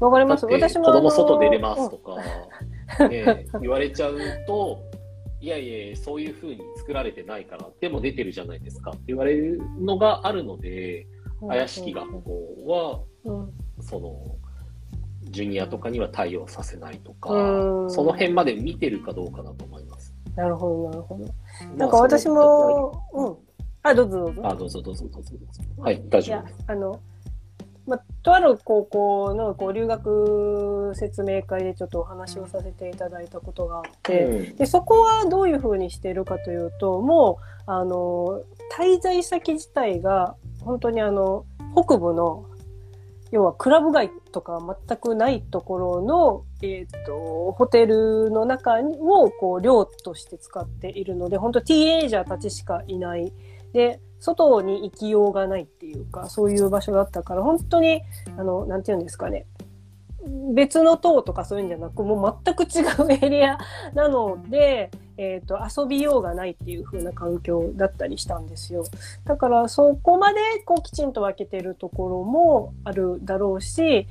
[0.00, 0.46] わかります。
[0.46, 4.80] 私も子供外出れますうんとか、ね、 言われちゃうと、
[5.40, 11.06] いやいや、そういう風に作られてないから、でも出てるじゃないですかって言われるのがあるので、
[11.46, 14.20] 怪しき学校は、うんその、
[15.30, 20.14] ジュニアとかには対応させないとか、うんその辺まで見てるかどうかだと思います。
[20.36, 21.24] なるほど、なるほど。
[21.24, 23.36] まあなんか私も、うん。
[23.82, 24.42] あ、どうぞどうぞ。
[24.44, 25.62] あ、どうぞどうぞどうぞどうぞ。
[25.78, 27.00] はい、大丈夫です。、あの、
[27.88, 34.56] まあ、とある高校のこう留学説明会でちょっとお話をさせていただいたことがあって、うん。
[34.56, 38.42] でそこはどういうふうにしているかというともうあの
[38.78, 42.44] 滞在先自体が本当にあの北部の
[43.30, 44.58] 要はクラブ街とか
[44.88, 53.32] 全くないところの、えー、とホテルの中をこう寮として使っているので本当ティーンエイジャーたちしかいない。
[53.72, 58.02] で外に行きようがないっていうかそういう場所だったから本当に
[58.36, 59.46] あのなんていうんですかね
[60.54, 63.58] 別の塔とかそういうんじゃなくもう全く違うエリア
[63.94, 68.84] なので、えー、と遊びようがないっていう風な環境だったりしたんですよ。
[69.24, 74.08] だからそこまでこうきちんと分けてるところもあるだろうし、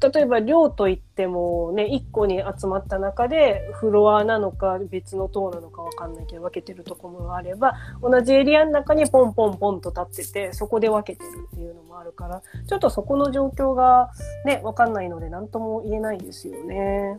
[0.00, 14.10] 例えば寮といってもね1個に集まった中でフロアなのか別の塔なのか分かんないけど分けてるところもあれば同じエリアの中にポンポンポンと立っててそこで分けてるっていうのもあるからちょっとそこの状況が
[14.44, 17.18] ね分かんないので何とも言えないですよね。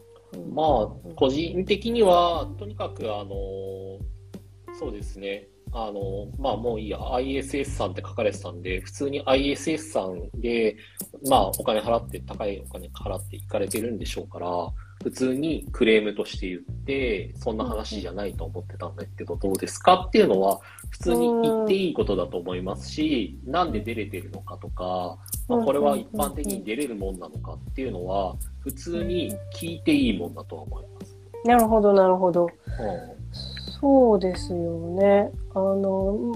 [0.53, 3.29] まあ、個人的には、とにかく、あの、
[4.77, 5.48] そうですね。
[5.71, 10.75] あの、まあもういいや、ISS さんって書かれてたんで、普通に ISS さんで、
[11.27, 14.47] まあお金払って、高いお金払って行かれてるんでしょうから、
[15.03, 20.59] 普通にクレームとして言って、そんな話じゃないと思ってたんだけど、どうですかっていうのは、
[20.89, 25.17] 普通に言っていいことだと思いますし、なんで出れてるのかとか、
[25.47, 31.17] まあ、これは一般的に出れるもんなのかっていうのは、普通に聞いていいもんだとは思います。
[31.45, 32.45] なるほどなるほど。
[32.45, 33.18] うん
[33.79, 35.31] そうですよね。
[35.53, 36.35] あの、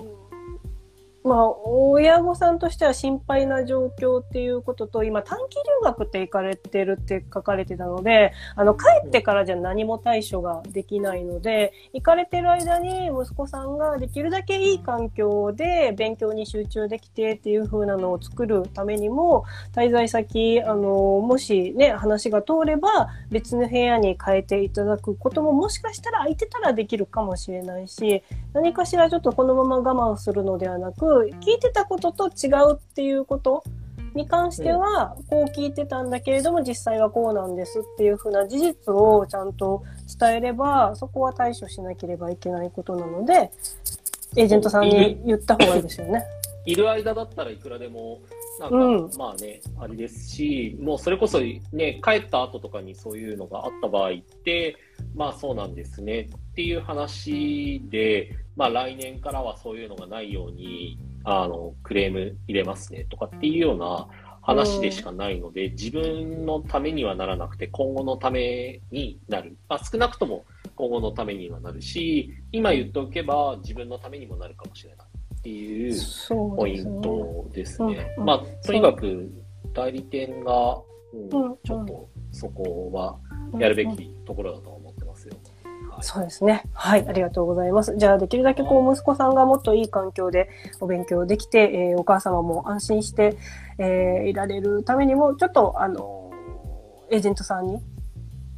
[1.23, 33.63] まあ、親御さんとしては心配な状況っていうことと、今短期留学って行かれてるって書かれてたので、あの、帰ってからじゃ何も対処ができないので、行かれてる間に息子さんができるだけいい環境で勉強に集中できてっていう風なのを作るためにも、滞在先、あの、もしね、話が通れば別の部屋に変えていただくことももしかしたら空いてたらできるかもしれないし、何かしらちょっとこのまま我慢するのではなく、聞いてたことと違うっていうこと
[34.15, 39.83] に関しては、こう聞いてたんだけれども、実際はこうなんですっていうふうな事実をちゃんと
[40.19, 43.51] 伝えれば、そこは対処しなければいけないことなので、
[44.35, 46.23] エージェントさんに言った方がいいですよね。
[46.65, 48.21] いる間だったらいくらでも、
[48.59, 54.77] なんか、うんまあね、あれですし、もうそれこそね、帰った後とかにそういうのがあった場合って、
[55.15, 64.07] まあそうなんですねっていう話で、まあ来年からはそういうのがないように、あの、クレーム入れますねとかっていうような
[64.41, 69.55] 話でしかないので、自分のためにはならなくて、今後のためになる。
[69.69, 70.45] まあ少なくとも
[70.75, 75.07] 今後のためにはなるし、今言っておけば自分のためにもなるかもしれない。
[75.39, 75.95] っていう
[76.55, 78.15] ポイントですね。
[78.17, 79.29] まあ、とにかく
[79.73, 80.81] 代理店が、
[81.13, 83.17] うん、ちょっとそこは
[83.59, 84.92] やるべきところだと思。
[86.01, 86.63] そうですね。
[86.73, 87.95] はい、ありがとうございます。
[87.97, 93.37] じゃあ、できるだけこう、息子さんがもっといい環境でお勉強できて、えー、お母様も安心して、
[93.77, 96.31] えー、いられるためにも、ちょっと、あの、
[97.09, 97.81] エージェントさんに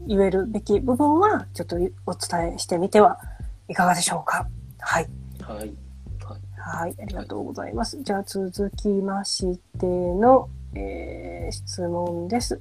[0.08, 1.76] 言えるべき部分は、ちょっと
[2.06, 3.20] お伝えしてみては
[3.68, 4.48] いかがでしょうか。
[4.80, 5.08] はい。
[5.42, 5.74] はい。
[6.68, 8.02] はい、ありがとうございます。
[8.02, 12.60] じゃあ続きましての、えー、質問です。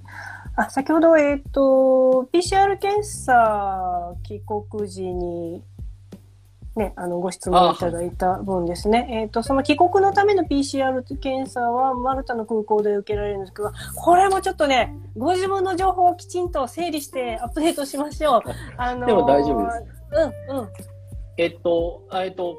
[0.57, 5.63] あ、先ほど、えっ、ー、と、PCR 検査帰国時に、
[6.77, 9.07] ね、あの、ご質問いただいた分ですね。
[9.11, 18.43] えっ、ー、と、その帰国のための PCR 検査は、マルタの空港で受けられるんですけど、これもちょっとね、ご自分の情報をきちんと整理してアップデートしましょう。
[18.77, 19.85] あのー、でも大丈夫です。
[20.51, 20.69] うん、うん。
[21.37, 22.57] えっと、えっと、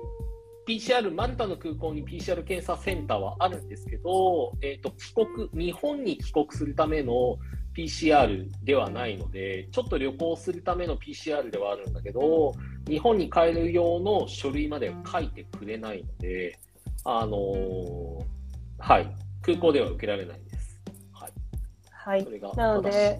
[0.68, 5.14] PCR、マルタの空港に PCR 検査センターはあるんですけど、えっと、帰
[5.52, 7.38] 国、日本に帰国するための
[7.76, 12.54] PCR ではないので、ちょっと旅行するための PCR ではあるんだけど、
[12.88, 16.58] 日本に帰る用の書類まで書いてくれないので、
[17.04, 18.24] あのー、
[18.80, 20.82] はい、空港では受けられないです。
[21.12, 21.32] はい。
[21.92, 22.28] はい。
[22.56, 23.20] なので、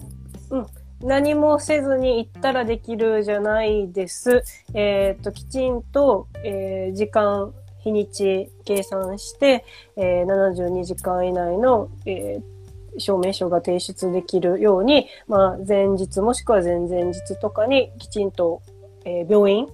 [0.50, 0.66] うん。
[1.00, 4.42] 何もせずに行ったらできるじゃないです。
[4.72, 9.64] えっ、ー、と、きちんと、えー、時間、日にち計算して、
[9.96, 12.55] えー、72時間以内の、えー、
[12.98, 18.62] 証明書が提出できるように、まあ、前日もしくは前々日とかにきちんと、
[19.04, 19.66] えー、病院、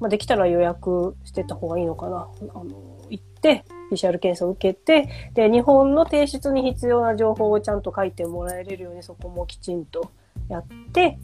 [0.00, 2.28] まあ、できたら予約してた方がいいのかな。
[2.54, 10.10] あの、行って、PCR 検査を受けて、で、日本の提出に必要な情報をちゃんと書いてもらえるように、そこもきちんと
[10.48, 11.18] やって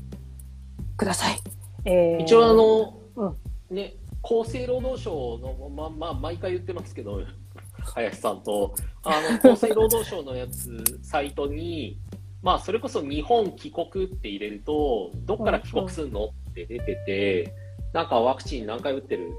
[0.97, 1.39] ください。
[1.85, 7.21] えー、一応あの、うん、ね、厚生労働省の、ま、まあ、毎回言ってますけど、
[7.85, 12.01] 林さんと、あの、厚生労働省のやつ、サイトに、
[12.43, 17.55] まあ、それこそ日本帰国って入れると、どっから帰国するのって出てて、
[17.93, 19.31] なんかワクチン何回打ってる？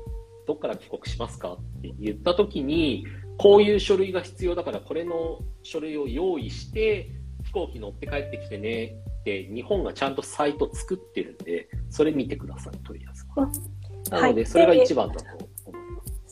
[0.48, 3.06] どっから帰国しますかって言ったときに、
[3.38, 7.12] こういう書類が必要だから、これの書類を用意して、
[7.43, 13.26] 飛行機乗って帰ってきてねって、日本がちゃんとサイト作ってるんで、それ見てください、とりあえず。
[13.36, 14.22] は。
[14.22, 15.45] なので、それが一番だと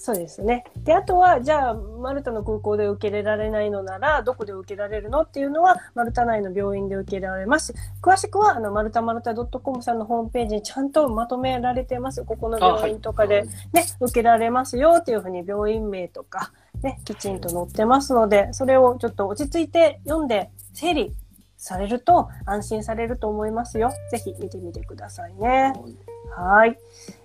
[0.03, 0.65] そうですね。
[0.83, 7.73] で、あとは、じゃあ、マルタの空港で受け入れられないのなら、どこで受けられるのっていうのは、マルタ内の病院で受けられます。
[8.01, 12.25] 詳しくは、あの、マルタマルタ .com さんのホームページにちゃんとまとめられてます。
[12.25, 16.51] ここの病院とかで、ね、はい、受けられますよっていうふうに病院名とか、
[16.81, 21.15] ね、きちんと載ってますので、それをちょっと落ち着いて読んで、整理
[21.55, 23.93] されると安心されると思いますよ。
[24.11, 25.71] ぜひ見てみてくださいね。
[25.73, 26.12] はい。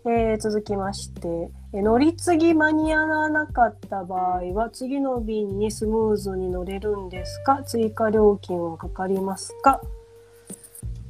[0.04, 7.62] えー、続きまして、乗り継ぎ間に合わなかった場合は、次の便にスムーズに乗れるんですか？
[7.64, 9.80] 追加料金はかかりますか？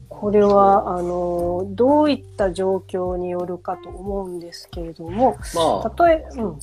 [0.09, 6.59] これは、あの、どういった状況によるかと思うんですけれども、まあ、例え、うん。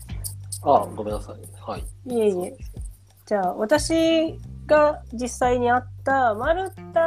[0.63, 1.36] あ、ごめんなさい。
[1.61, 1.83] はい。
[2.07, 2.57] いえいえ。
[3.25, 6.99] じゃあ、私が実際にあったマルタ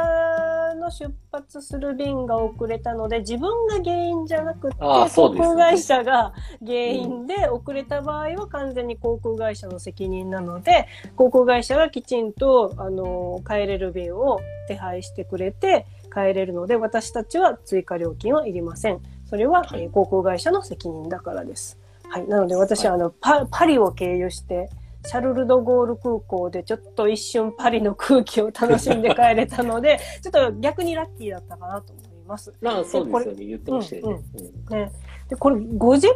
[0.75, 6.33] の出発する便が遅れたので自分が原因じゃなくて航空会社が
[6.65, 18.99] 原因で遅れた場合は完全に航空会社の責任なので航空会社がきちんとあの帰れる便を手配してくれて帰れるので私たちは追加料金はいりません。
[19.29, 21.77] それは、はい、航空会社の責任だからです。
[22.07, 22.27] はい。
[22.27, 24.69] なので私はあのパパリを経由して
[25.05, 32.53] シャルル・ド・ゴール空港でちょっと一瞬パリの空気を楽しんで帰れたので、 ちょっと逆にラッキーだったかなと思います。
[32.61, 34.23] まあそうですよね、言ってましたよね。
[34.69, 34.91] うんうんね
[35.29, 36.15] でこれ、ご自分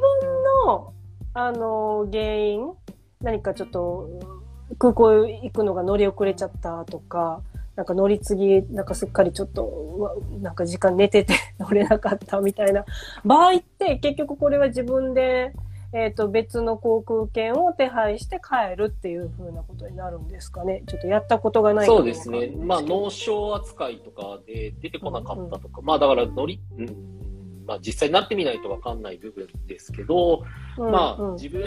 [0.65, 0.91] の、
[1.35, 2.71] あの、原因、
[3.21, 4.09] 何かちょっと
[4.79, 7.41] 空港行くのが乗り遅れちゃったとか、
[7.75, 12.85] なんか乗り継ぎ、なんかすっかりちょっと、なんか時間寝てて乗れなかったみたいな
[13.23, 15.53] 場合って、結局これは自分で
[15.93, 20.83] えっ、ー、と、別の航空券を手配して帰るっていうふうなことになるんですかね。
[20.87, 22.51] ちょっとやったことがないそうですね。
[22.57, 25.79] まあ、脳症扱いとかで出てこなかったとか、うん。
[25.79, 26.87] うん、まあ、だから乗り、うん、
[27.67, 30.43] まあ、実際になってみないとわかんない部分ですけど、
[30.79, 31.63] うんうん、まあ、自分、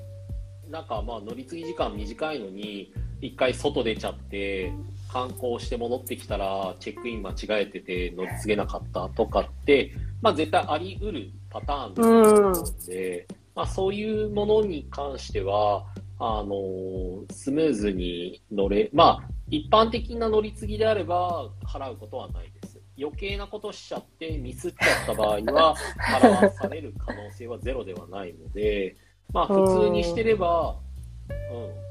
[0.70, 4.72] なんかまあ乗り継ぎ時間短いのに、一回外出ちゃって、
[5.12, 9.92] 観光して戻ってきたら、チェックイン間違えてて乗り継げなかったとかって、
[10.22, 15.84] まあ絶対あり得るパターンで、うんまあ、そういうものに関しては、
[16.20, 22.80] あのスムーズに乗れ、まあ、一般的な乗り継ぎであれば払うことはないです。
[22.96, 28.94] 余計なことしちゃってミスっちゃった場合は 払わされる可能性はゼロではないので、
[29.32, 30.78] まあ普通にしてれば、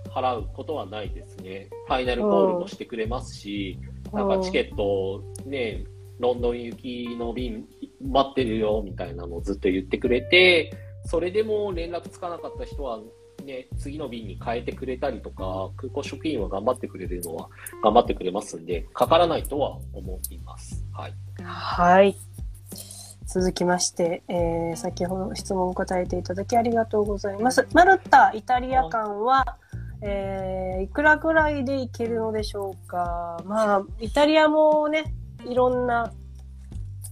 [0.05, 1.68] うん、払うことはないですね。
[1.88, 3.78] ファイナルコールもしてくれますし、
[4.13, 5.84] なんかチケットね、
[6.18, 7.68] ロンドン行きの便
[8.01, 10.72] 待ってるよみたいなのをずっと言ってくれて、
[11.08, 12.99] それでも連絡つかなかった人は、
[13.45, 17.49] ね、次の便に変えてくれたりとか、空港職員は頑張ってくれるのは
[17.82, 20.86] 頑張ってくれますんで、かからないとは思います。
[20.91, 21.14] はい。
[21.41, 22.18] はい。
[23.26, 27.66] 続きまして、えー、先ほど質問を答えていただきありがとうございます。
[27.74, 29.58] マルタ、イタリア間は、
[30.01, 33.41] えー、いくらぐらいで行けるのでしょうか。
[33.45, 35.14] まあ、イタリアもね、
[35.45, 36.12] いろんな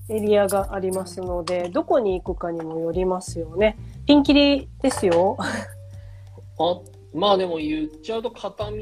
[0.10, 3.78] エリアがありますので、どこに行くかにもよりますよね。
[4.06, 5.38] ピンキリですよ。
[5.39, 6.80] あ、
[7.14, 8.78] まあでも言っちゃうと片道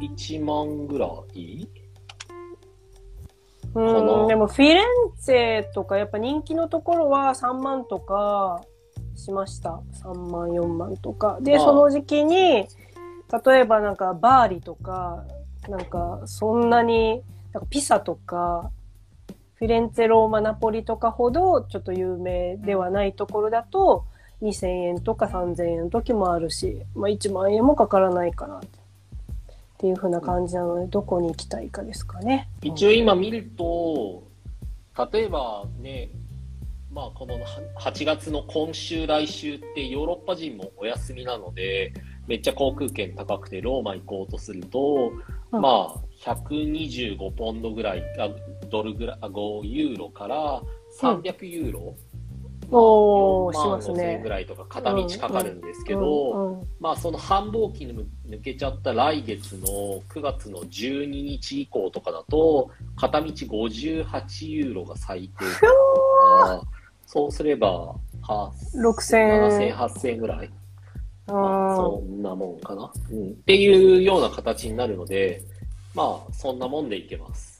[0.00, 1.68] 1万ぐらい？
[3.74, 4.86] うん、でもフィレン
[5.18, 8.62] ツェとかやっぱ人気のところは3万とか
[9.16, 9.80] しました。
[10.04, 11.38] 3万、4万とか。
[11.40, 12.68] で、その時期に、例
[13.60, 15.24] えばなんかバーリとか、
[15.68, 17.22] なんかそんなに、
[17.52, 18.70] なんかピサとか、
[19.64, 24.04] フィレンツェ、ローマ、ナポリとかほどちょっと有名ではないところだと、
[24.42, 28.60] 2000円とか3000円の時もあるし、まあ1万円もかからないかなっ
[29.78, 32.50] ていう風な感じなので、どこに行きたいかですかね。
[32.60, 34.24] 一応今見ると、
[35.10, 36.10] 例えばね、
[36.92, 37.38] まあこの
[37.80, 41.94] 8月の今週来週ってヨーロッパ人もお休みなので、
[42.26, 45.12] めっちゃ航空券高くてローマ行こうとすると、
[45.52, 48.28] うん、まあ125ポンドぐらい、あ
[48.70, 50.62] ドルぐらい、5ユーロから
[51.00, 54.20] 300ユーロ、うん、おー、しますね。
[54.22, 59.66] ぐらいとか片道かかるんですけど、まあその繁忙期抜けちゃった来月の
[60.08, 65.44] 9月の12日以降とかだと、片道58ユーロが最低
[67.06, 67.94] そうすれば、
[68.74, 69.74] 6000円。
[69.74, 70.50] 7000、8000円ぐらい。
[71.26, 73.28] まあ、そんなもんかな、うん。
[73.28, 75.42] っていうような形になるので、
[75.94, 77.53] まあ、そんなもんでいけます。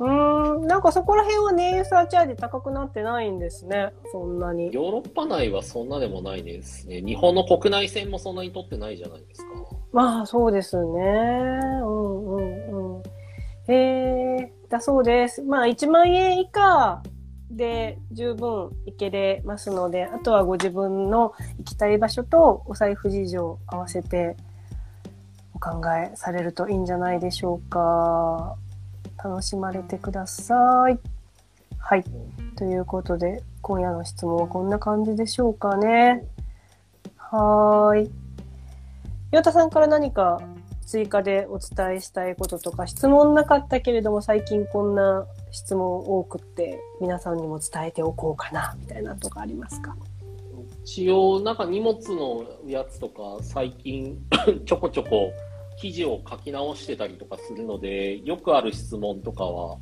[0.00, 4.72] うん、なんかそこら辺は燃油サーチャージ高くなってないんですね、そんなに。
[4.72, 7.02] ヨーロッパ内はそんなでもないですね。
[7.02, 9.48] 日本の国内線もそんなに取ってないじゃないですか。
[9.92, 11.02] まあ、そうですね。
[11.82, 13.02] うんうんうん。
[13.68, 13.74] へ
[14.40, 15.42] え、だそうです。
[15.42, 17.02] まあ、1万円以下
[17.50, 24.34] で十分行けれますので、あとはご自分の行きたい場所とお財布事情合わせて
[25.52, 28.56] お考えされるといいんじゃないでしょうか。
[29.22, 30.98] 楽しまれてください。
[31.78, 32.04] はい。
[32.56, 36.24] ということで、今夜の質問はこんな感じでしょうかね。
[37.16, 38.10] はーい。
[39.32, 40.40] 岩田さんから何か
[40.84, 49.94] 追加でお伝えしたいこととか、質問なかったけれども最近こんな質問多くって皆さんにも伝えておこうかなみたいなとかありますか？
[50.84, 54.18] 一応なんか荷物のやつとか最近
[54.66, 55.30] ちょこちょこ
[55.80, 59.78] 記事を書き直してたりとかするのでよくある質問とかは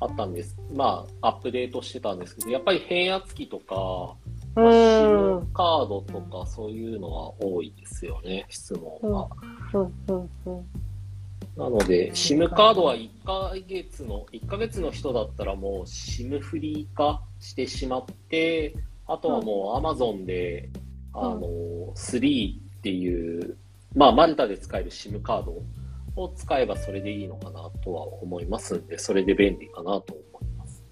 [0.00, 0.56] あったんです。
[0.72, 4.16] まあアップデートしてたんですけどやっぱり変圧器とか
[4.54, 9.28] まあ、SIM カードとかそういうのは多いですよね質問が。
[9.72, 9.82] うん。
[10.08, 10.30] うん。
[10.46, 10.66] うん。
[11.56, 18.74] なので、SIM カードは1ヶ月の、1ヶ月の人だったらもう SIM フリー化してしまって、
[19.06, 20.68] あとはもう Amazon で、
[21.14, 23.56] うん、あの、3っていう、
[23.94, 25.62] まあ、マルタで使える SIM カード
[26.16, 30.84] を使えばそれでいいのかなとは思いますんで、それで便利かなと思います。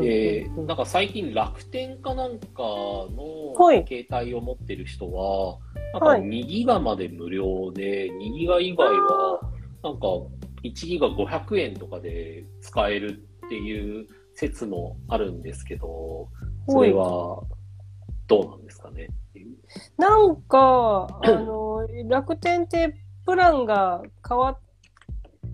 [0.00, 3.54] で、なんか最近楽天かなんかの
[3.86, 5.58] 携帯を持ってる人は、
[5.92, 9.40] なんか2ギガまで無料で、2ギガ以外は
[9.82, 10.06] なんか、
[10.62, 16.28] 1ギガ500円とかで使えるっていう説もあるんですけど、
[16.68, 17.42] それは
[18.26, 19.08] どうなんですかね？
[19.96, 22.94] なんか、 あの、楽天って
[23.24, 24.58] プランが変わっ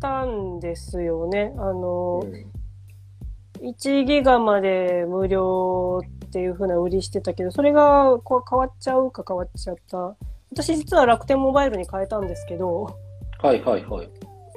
[0.00, 1.54] たんですよね。
[1.56, 10.16] あの、うん、1ギガまで無料っていう風な売りしてたけど、それがこう変わっちゃうか変わっちゃった。
[10.52, 12.96] 私実は楽天モバイルに変えたんですけど、
[13.42, 14.10] はいはいはい。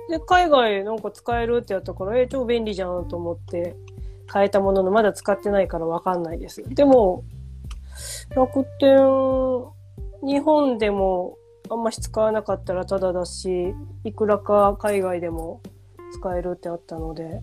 [0.09, 3.75] で、海外なんか使えるってやったから、えー、超便利じゃんと思って
[4.31, 6.63] 変えたものの、まだ使ってないからわかんないです。
[6.63, 7.23] でも、
[8.35, 8.97] 楽天、
[10.25, 11.37] 日本でも
[11.69, 13.73] あんまし使わなかったらタダだし、
[14.03, 15.61] いくらか海外でも
[16.13, 17.41] 使えるってあったので、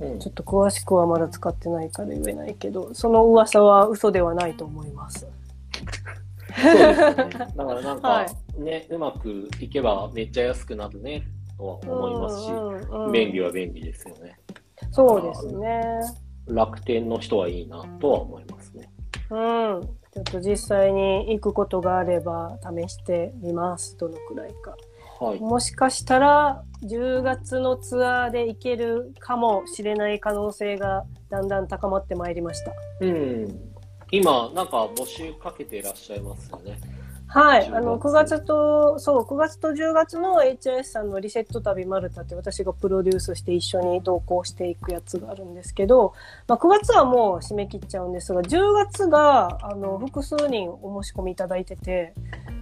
[0.00, 5.26] うん、ちょっと詳しくはまだ使ってないから言えないけど、その噂は嘘ではないと思います。
[6.56, 7.54] そうですね。
[7.56, 8.26] だからなんか
[8.58, 11.24] ね、はい、うまくいけばめっちゃ安くなるね
[11.56, 14.38] とは思いますし、うんうん、便利は便利ですよね。
[14.90, 15.82] そうですね。
[16.46, 18.63] 楽天の人はいいなとは思いますね。
[19.30, 19.82] うん。
[20.12, 24.76] ちょっと実際に行くことがあれば試してみますどのくらいか。
[25.18, 25.40] はい。
[25.40, 32.72] もしかしたら10月のツアーで行けるかもしれない可能性がだんだん高まってまいりました。
[33.00, 33.74] うん。
[34.10, 36.78] 今、なんか募集かけていらっしゃいますよね。
[37.34, 46.14] はい、10あの9月月とそう9月と10月の HIS さんのリセット旅マルタって私がプロデュースして一緒に同行していくやつがあるんですけど、
[46.46, 52.14] まあ、9月はもう締め切っちゃうんですが10月があの複数人お申し込みいただいてて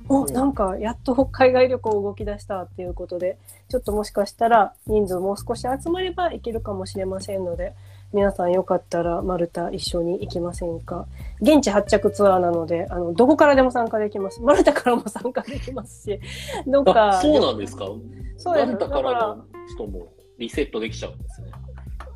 [0.08, 0.32] おうん。
[0.32, 3.36] なんかやっと海外旅行動き出したっていうことで
[3.68, 7.74] ちょっともしかしたら人数もう少し集まればいけるかもしれませんので
[8.12, 11.06] 皆さんよかったらマルタ一緒に行きませんか？
[11.40, 14.40] 現地発着ツアーなので、あの、どこからでも参加できます。
[14.42, 16.20] マルタからも参加できますし、
[16.66, 17.20] どっあ、か。
[17.22, 17.86] そうなんですか？
[18.36, 19.44] そうですマルタからの
[19.74, 21.50] 人もリセットできちゃうんですね。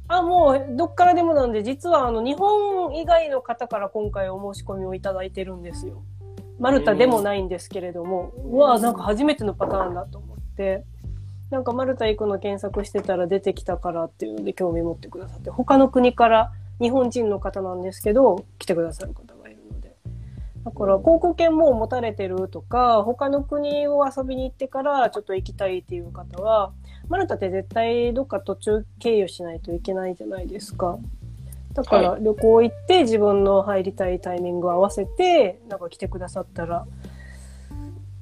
[0.09, 6.03] あ、もう、どっからでもなんで、実は、あの、日本以外の方から今回お申し込みをいただいてるんですよ。
[6.61, 10.85] マルタでもないんですけれども、うわなんか初めてのパターンだと思って、
[11.51, 19.95] なんかマルタ行くの検索してたら出てきたからっていうので興味持ってくださって、他の国から日本人の方なんですけど、来てくださる方がいるので。
[20.65, 26.73] だから、航空券も持たれてるとか、他の国を遊びに行ってからちょっと行きたいっていう方は、
[27.09, 30.99] マルタって絶対どっか途中経由しないといけないじゃないですか。
[31.73, 36.87] だからは旅行行って自分の入りたいタイミングを合わせて、なんか来てくださったら、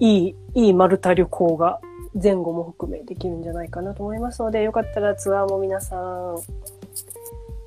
[0.00, 1.80] いい、いいマルタ旅行が
[2.20, 6.38] 前後も含めできるんじゃないかなと思いますので、よかったらツアーも皆さん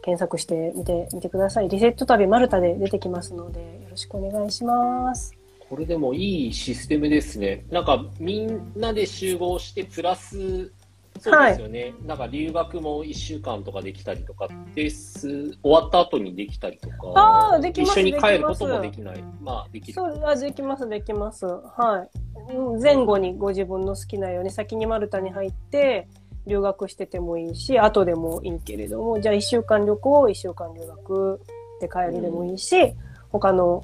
[0.01, 1.67] 検索してみてみてください。
[1.67, 5.33] リセット旅マルタで出てきますので、よろしくお願いします。
[5.69, 7.65] これでもいいシステムですね。
[7.69, 10.71] なんかみんなで集合してプラス、
[11.19, 11.93] そうですよね。
[12.05, 19.23] なんか留学も1週間とかできたりとかです、終わった後にできたりとか、あーできます一緒に帰ることもできない。
[19.41, 19.93] まあできる。
[19.93, 21.45] そう、あ、できます、できます。
[21.45, 22.07] は
[22.49, 22.53] い。
[22.53, 26.07] うん前後にご自分の好きなように先にマルタに入って、
[26.47, 31.41] 留学しててもいいし、後でもいいけれども、じゃあ1週間旅行、1週間留学
[31.81, 32.93] で帰るでもいいし、
[33.29, 33.83] 他の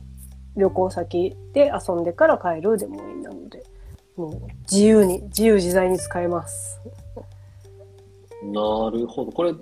[0.56, 3.62] 旅行先で遊んでから帰るでもいいなので、
[4.16, 4.32] もう
[4.72, 6.80] 自由に、自由自在に使えます。
[8.43, 9.32] なるほど。
[9.32, 9.53] これ、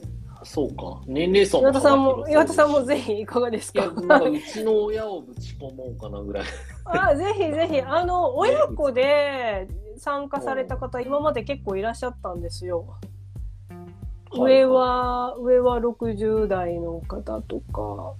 [0.43, 1.01] そうか。
[1.07, 3.85] 年齢層岩田さんも、岩田さんもぜひいかがですか？
[3.87, 3.93] う
[4.51, 6.45] ちの親をぶち込もうかなぐらい。
[6.85, 12.85] あ、ぜひぜひ、 あの、親子で参加された方、今まで結構いらっしゃったんですよ。
[14.33, 18.13] 上は、上は60代の方とか。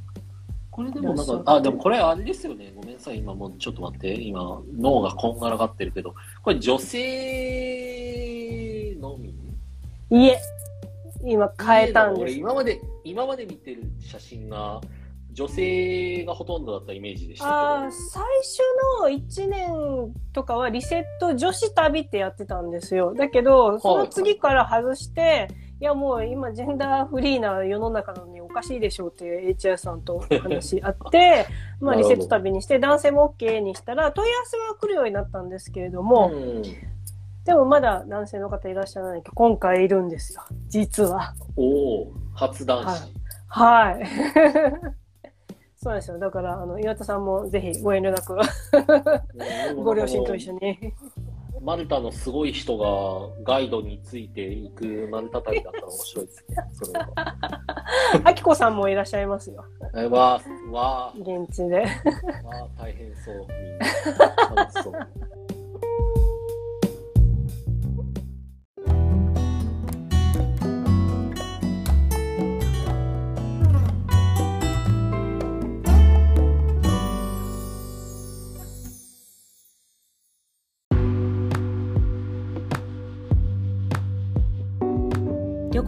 [0.72, 2.72] これでもなんかあ、でもこれあれですよね。
[2.74, 3.19] ごめんなさい。
[3.19, 4.13] 今もうちょっと待って。
[4.13, 6.15] 今、脳がこんがらがってるけど。
[6.41, 8.07] これ女性
[9.01, 9.36] のみ？
[10.11, 10.39] いえ、
[11.26, 12.24] 今変えたんです。
[12.24, 14.80] 俺今まで、今まで見てる写真が、
[15.34, 18.59] 女性がほとんどだったイメージでしたあー最初
[19.01, 23.13] の1年とかはリセット女子旅ってやってたんですよ。
[23.13, 25.47] だけど、その次から外して、
[25.82, 31.47] いやもう今ジェンダーフリーな世の中なのにおかしいでしょうっていう HR さんと話あって、
[31.82, 36.03] まあリセット旅にして男性も OK にしたら問い合わせは来るようになったんですけれど。
[36.03, 36.63] も、うん
[37.43, 40.43] でもまだ男性の方いらっしゃらないけど、今回いるんですよ。
[40.67, 41.34] 実は。
[41.55, 43.13] おお初男子。
[43.47, 44.05] はい。
[45.75, 46.19] そうですよ。
[46.19, 48.38] だから、あの、岩田さんもぜひご遠慮なく、
[49.84, 50.93] ご両親と一緒に。
[51.62, 56.55] マルタのすごい人がガイドについていくマルタ旅だったら面白いですね。
[56.74, 57.07] それは。
[58.24, 59.64] あきこさんもいらっしゃいますよ。
[59.95, 61.86] えわー、わ現地で。
[61.86, 64.64] ー、わー、大変そう、みんな。
[64.64, 64.93] 楽しそう。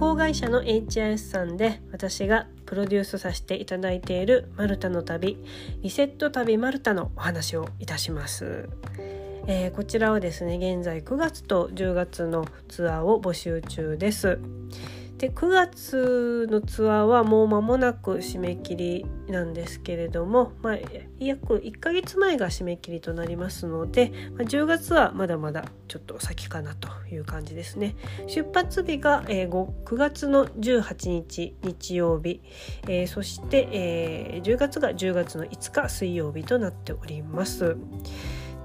[0.03, 5.37] 旅行会社の HIS さんで私がプロデュースさせていただいているマルタの旅
[5.81, 8.67] リセット旅マルタのお話をいたします、
[9.47, 14.39] えーこちらはですね現在9月と10月のツアーを募集中です。
[15.23, 20.77] で9月のツアーはもう間もなく締め切りなんですけれども、まあ、
[21.17, 27.95] 約1ヶ月前が締め切りとなりますので、まあ、10月はまだまだちょっと先かなという感じですね。
[28.27, 32.41] 出発日が、えー9月の18日日曜日、
[32.89, 37.77] えーそして、えー10月が10月の5日水曜日となっております。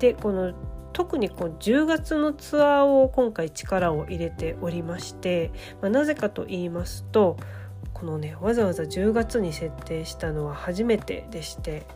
[0.01, 0.55] でこの
[0.93, 7.36] 特にこう10月のツアーを今回力を入れておりまして、まあ、なぜかと言いますと
[7.95, 11.86] このねわざわざ10月に設定したのは初めてでして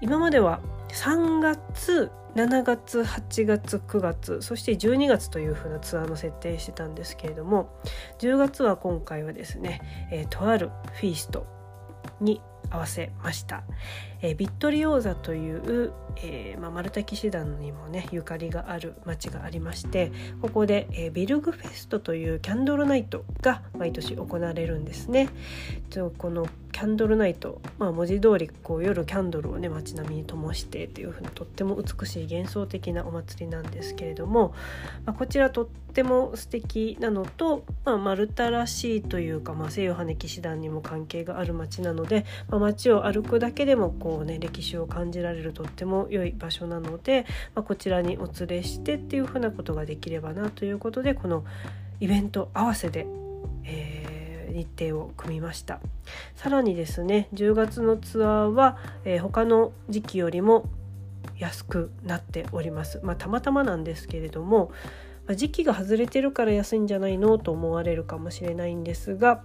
[0.00, 7.70] 今までは3月7月8月9月そして12月というふうなツアーの設定してたんですけれども
[8.18, 11.46] 10月は今回はですね、えー、とあるフィースト
[12.20, 12.40] に
[12.70, 13.62] 合わせました、
[14.24, 25.28] えー、ビットリオーザという、えーまあ、マルタ騎士団にもねゆかりがある町がありましてここで、えー、ビルグフェストというキャンドルナイトが毎年行われるんですね。
[26.16, 34.54] このキャンドルナイト、まあ、文字通りこう夜キャンドルをね街並みに灯してというふうなとっても美しい幻想的なお祭りなんですけれども、
[35.06, 51.44] まあ、こちらとっても素敵なのと、まあ、マルタらしいというか、まあ、西洋羽騎士団にも関係がある街なので、まあ、街を歩くだけでもこう、うね、歴史を感じられるとっても良い場所なので、まあ、こちらにお連れしてっていうふうなことができればなということでこの
[52.00, 53.06] イベント合わせで、
[53.64, 54.14] えー
[54.54, 55.80] 日程を組みました。
[56.36, 60.64] さらにですね10月のツアーは、えー、他の時期よりも
[61.38, 63.00] 安くなっております。
[63.02, 64.70] まあ、たまたまなんですけれども、
[65.26, 69.42] ま、時期が外れてるから安いんじゃないのと思われるかもしれないんですが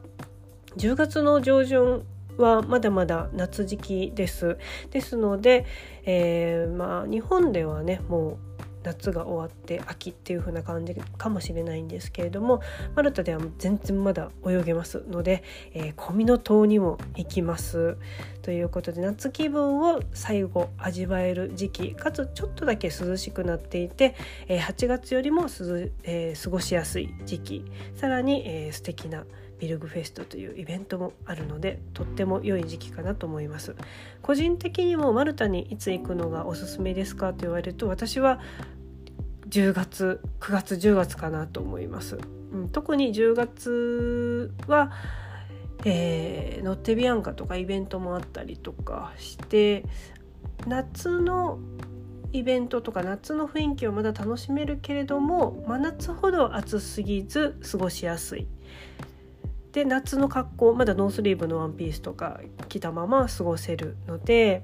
[0.78, 2.04] 10月の上旬
[2.42, 4.58] はまだまだ夏時期です。
[4.92, 5.66] ですので、
[6.06, 8.50] えー、まあ日本ではねもう
[8.84, 12.62] 夏が終わって秋っていう風な感じかもしれないんですけれども
[12.96, 17.98] マルタでは全然まだ泳げますので、えー、小湊島にも行きます
[18.42, 24.16] ということで夏気分を最後味わえる時期かつちょっとだけ涼しくなっていて、
[24.48, 25.48] えー、8月よりも、
[26.04, 27.66] えー、過ごしやすい時期
[27.96, 29.26] さらに、えー、素敵な
[29.60, 33.76] ビルグフェストというイベントもあるのでとっても良い時期かなと思います
[34.22, 38.40] 個人的にもマルタにいつ行くのがおすすめですかと言われると私は
[39.50, 42.20] 10月9月10月かなと思います。
[42.54, 44.92] うん、特に10月は、
[45.86, 49.84] えー、ノッテビアンカとかイベントもあったりとかして
[50.68, 51.60] 夏の
[52.32, 58.48] イベントとか夏の雰囲気をまだ楽しめるけれども真夏ほど暑すぎず過ごしやすい。
[59.72, 64.64] で夏の格好まだノースリーブのワンピースとか着たまま過ごせるので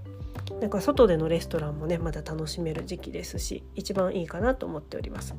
[0.62, 5.36] なんか外でのレストランもねまだ楽しめる時期ですし一番いいかなと思っております。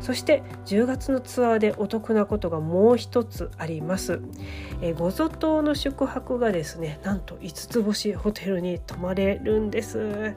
[0.00, 4.20] そして10月のツアーでお得なことがもう一つあります、
[4.82, 10.34] え、ごゾ島の宿泊がですねなんと5つ星ホテルに泊まれるんです、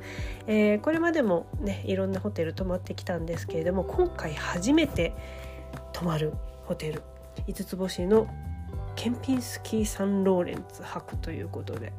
[0.48, 5.14] えー、これまでもねいろんなホテル泊まってきたんですけれども今回初めて
[5.92, 6.34] 泊まる
[6.66, 7.02] ホテル
[7.48, 8.28] 5つ星の
[8.96, 11.94] ケンピンスキー・サンローレンツ泊ということで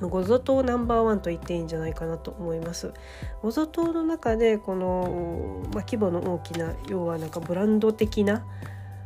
[0.00, 2.92] ゴゾ島ナンバーワンと言っていいんじゃないかなと思います。
[3.40, 8.44] ゴゾ島の中でこの、まあ、規模の大きな要はなんかブランド的な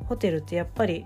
[0.09, 1.05] ホテルってやっぱり、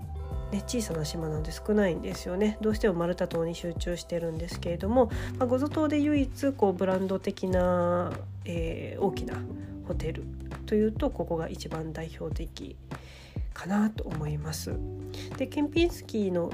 [0.51, 8.11] ね、小さな島なんで少ないんですよねどうしてもマルタ島に集中してるんですけれども、まあ、ゴゾ島で唯一こうブランド的な、
[8.45, 9.35] えー、大きな
[9.87, 10.23] ホテル
[10.67, 12.77] というとここが一番代表的
[13.53, 14.73] かなと思います。
[15.37, 16.51] でケンピンスキーの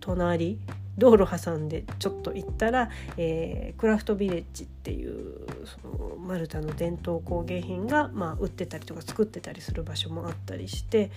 [0.00, 0.58] 隣
[0.98, 11.12] 道路挟んでちょっと行ったら、えー、クラフトビレッジっていうそのマルタの伝統工芸品が、まあ、売ってたりとか作ってたりする場所もあったりして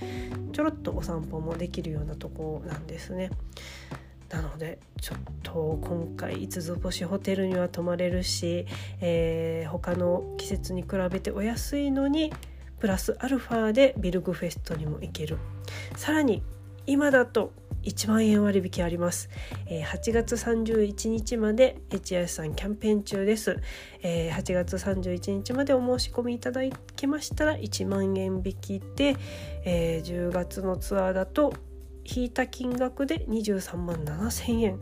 [0.53, 3.31] ちょろっとお散歩もできるようなとこなんですね。
[4.29, 8.65] なのでちょっと今回五つ星ホテルには泊まれるし、
[9.01, 12.31] えー、他の季節に比べてお安いのに
[12.81, 15.37] プラスアルファでビルグフェストにも行ける。
[15.95, 16.41] さらに
[16.87, 17.53] 今だと
[17.83, 19.29] 1万円割引あります、
[19.67, 23.59] えー、8月31日まで HIS さんキャンペーン中です、
[24.03, 26.61] えー、8月31日までお申し込みいただ
[26.95, 29.15] けましたら1万円引きで、
[29.63, 31.53] えー、10月のツアーだと
[32.03, 34.79] 引いた金額で23万7000円。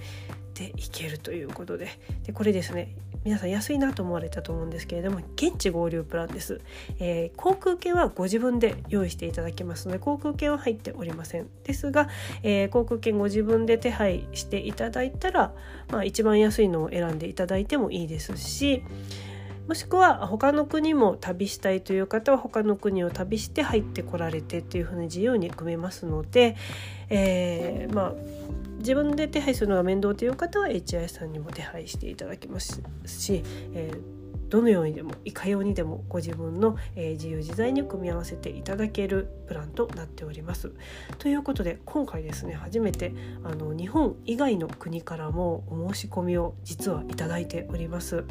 [0.60, 1.88] でいけるということで。
[2.24, 2.94] でこれですね
[3.24, 6.62] 皆さん安いなと思われたと思うんですけれども現地合流プランです、
[7.00, 11.48] えー、航空券はご自分で用意していただきますので航空券は入っておりません。
[11.64, 12.10] ですが、
[12.44, 15.54] えー、航空券ご自分で手配していただいたら、
[15.90, 18.84] まあ、一番安いのを選んでいただいてもいいですし
[19.70, 26.56] もしくは他の国も旅したいという方は他の国を旅して入ってこられてというふうに自由に組めますので、
[27.12, 28.14] えー、まあ
[28.80, 33.44] 自分で手配するのが面倒という方は HI さんにも手配していただきますし、
[33.76, 34.19] えー
[34.50, 40.72] どのようにでもいかようにでもご自分の、えー、自由自在に組み合わせていただけるプランとなっております。
[41.18, 48.26] ということで今回ですね初めてあの日本以外の国からもお申し込みを実はいただいております。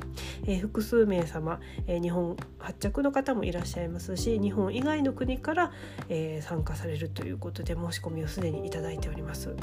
[0.46, 5.72] えー、複数名様、えー、日本発着の方もいらっしゃいますし日本以外の国から、
[6.08, 9.54] え参加されるということで申し込みをすでにいただいております。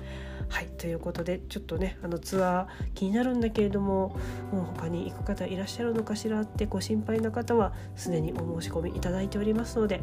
[0.49, 4.15] はいということでちょっとねあのツアー気になるんだけれども
[4.51, 10.01] もう他に行く方いらっしゃるのかしらってご心配な方はすでにお申し込みいただいておりますので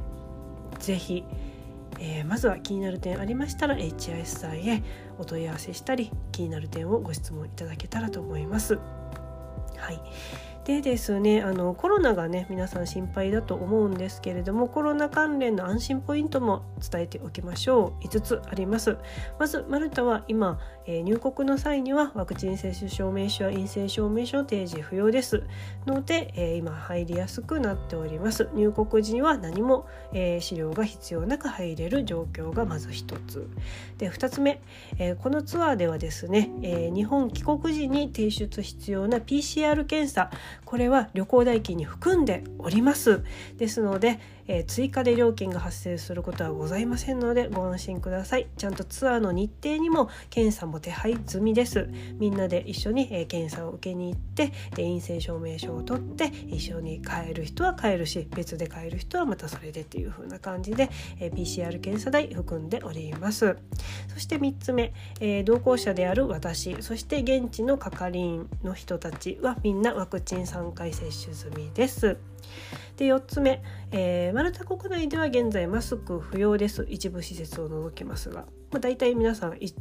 [0.78, 1.24] 是非
[2.00, 4.82] えー、まずは気になる点ありましたら HIS さんへ
[5.18, 8.78] お問い合わせしたり気になる点をご質問いただけたらと思います。
[9.76, 10.00] はい
[10.64, 18.06] でですねあのコロナがね皆さん心配だと思うんですけれどもコロナ関連の安心ポイントも伝えておきましょう。
[18.06, 18.96] 5つあります。
[19.38, 25.42] まずマルタは今、えー、入国の際にはワクチン接種証明書や陰性証明書提示不要です。
[25.86, 28.48] ので、えー、今入りやすくなっております。
[28.54, 33.48] 入国時には何も、えー、資料が必要なく入れる状況がまず1つ。
[33.98, 34.60] で2つ目、
[34.98, 40.30] えこのツアーではですね、え日本帰国時に提出必要な PCR 検査。
[40.64, 43.22] これは旅行代金に含んでおります。
[43.58, 48.48] ですので、えー、追加で料金が発生することはございませんのでご安心ください。
[48.56, 51.88] ちゃんとツアーの日程にも検査も手配済みです。
[52.18, 60.90] みんなで一緒に、えー、検査を受けに行ってで陰性証明書を取って一緒に帰る人は帰るし別で帰る人はまたそれでっていう風な感じで、
[61.20, 63.56] え、PCR 検査代含んでおります。
[64.12, 72.16] そして3つ目、え、同行者である私そして現地の係員の人たちはみんなワクチン3回接種済みです。
[72.96, 76.86] で4つ目、えー、マルタ国内では現在マスク不要です。
[76.88, 79.74] 一部施設を除きますが、まあ、大体皆さん一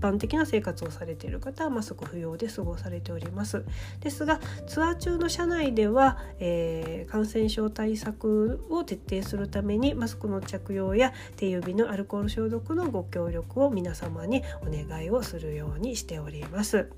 [0.00, 3.64] 般的な生活をされている方はマスク不要で過ごされております。
[4.00, 16.88] ですがツアー中の車内では、えー、感染症対策を徹底するためにマスクの着用や手指のアルコール消毒のご協力を皆様にお願いをするようにしております。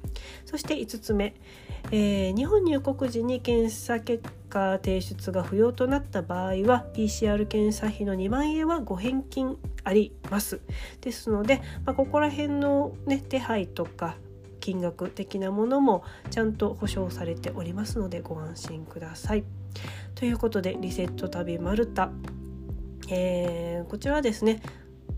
[0.44, 1.34] そして5つ目、
[1.90, 10.60] えー、日本入国時に検査結果提出が不要となった場合は PCR 検査費の2万円はご返金あります
[11.00, 14.16] ですので、まあ、ここら辺の、ね、手配とか
[14.60, 19.44] 金額的なものもちゃんと保証されておりますのでご安心ください。
[20.14, 22.10] ということでリセット旅マルタ、
[23.10, 24.62] えー、こちらはですね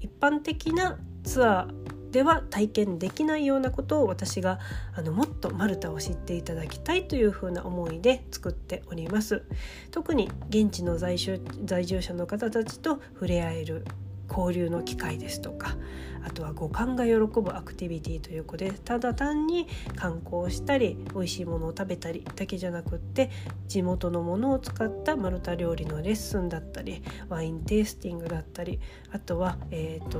[0.00, 4.58] 一般的なツアーでは体験できないようなことを私が
[4.94, 9.42] あのもっとマルタを知っていただきたいというふうな思いで作っております。
[9.90, 13.84] 特に現地の在住在住者の方たちと触れ合える
[14.30, 15.76] 交流の機会ですとか
[16.24, 23.30] あとは五感が喜ぶアクティビティということでただ単に観光したり美味しいものを食べたりだけじゃなくって
[23.68, 28.80] 地元のものを使ったマルタ料理のレッスンだったりワインテイスティングだったり
[29.12, 30.18] あとは、えーと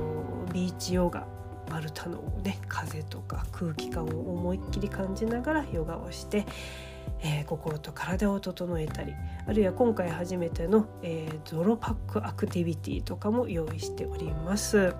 [0.53, 1.27] ビーチヨガ
[1.69, 6.45] マルタのね風とか空気感を思いっきり感じながらヨガをして、
[7.21, 9.13] えー、心と体を整えたり
[9.47, 14.93] あるいは今回初めての、えー、ゾロパックアクティビティとかも用意しております。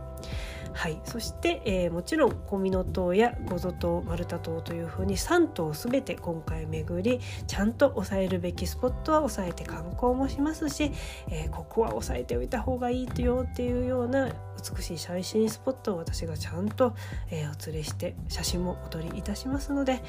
[0.77, 10.91] はい、そして、えー、もちろん小湊島やゴゾ島マルタ島というふうに3島全て今回巡りちゃんと抑えるべきスポットは抑えて観光もしますし、
[11.31, 14.29] えー、ここは抑えておいた方がいいよっていうような
[14.75, 16.93] 美しい最新スポットを私がちゃんと、
[17.31, 20.03] えー、お連れして写真もお撮りいたしますので。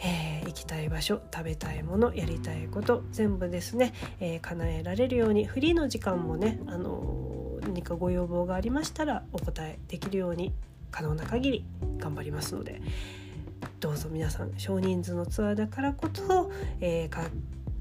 [0.00, 10.52] えー、行きたい場所食べたいものやりたいこと全部ですね、えー、叶えられるようにフリーの時間もね、あの何かご要望がありましたらお答えできるように
[10.90, 11.64] 可能な限り
[11.98, 12.80] 頑張りますので。
[13.78, 17.08] どうぞ皆さん少人数のツアーだからこそ、えー、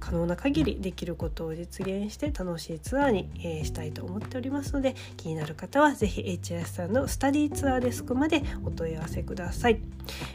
[0.01, 9.79] 可能な限りできることを実現して楽しいツアーに、えー、したいと思っておりますので気になる方は是非 HS さんのスタディツアーデスクまでお問い合わせください、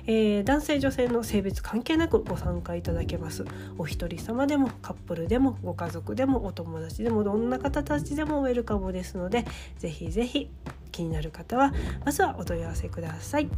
[0.06, 3.44] えー、男性女性の性別関係なくご参加いただけます。
[3.76, 9.44] お一人様でもカップルでもご家族でもお友達でもどんな方たちでもウェルカムですので
[9.78, 10.48] 是非是非
[10.92, 13.48] 気になる方はまずはお問い合わせください。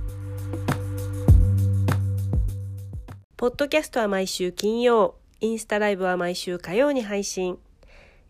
[3.37, 7.59] ポッドキャストは毎週金曜インスタライブは毎週火曜に配信。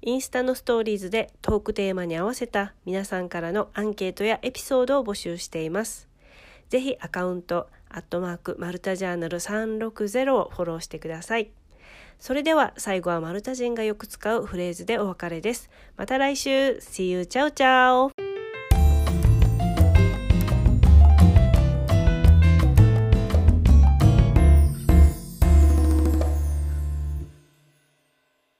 [0.02, 6.06] インスタのストーリーズでトークテーマに合わせた皆さんからのアンケートやエピソードを募集しています。
[6.68, 11.50] ぜひアカウント、アットマーク、マルタジャーナル360をフォローしてください。
[12.18, 15.70] それでは最後はマルタ人がよく使うフレーズでお別れです。
[15.96, 17.24] また来週 !See you!
[17.24, 18.28] チャオチャオ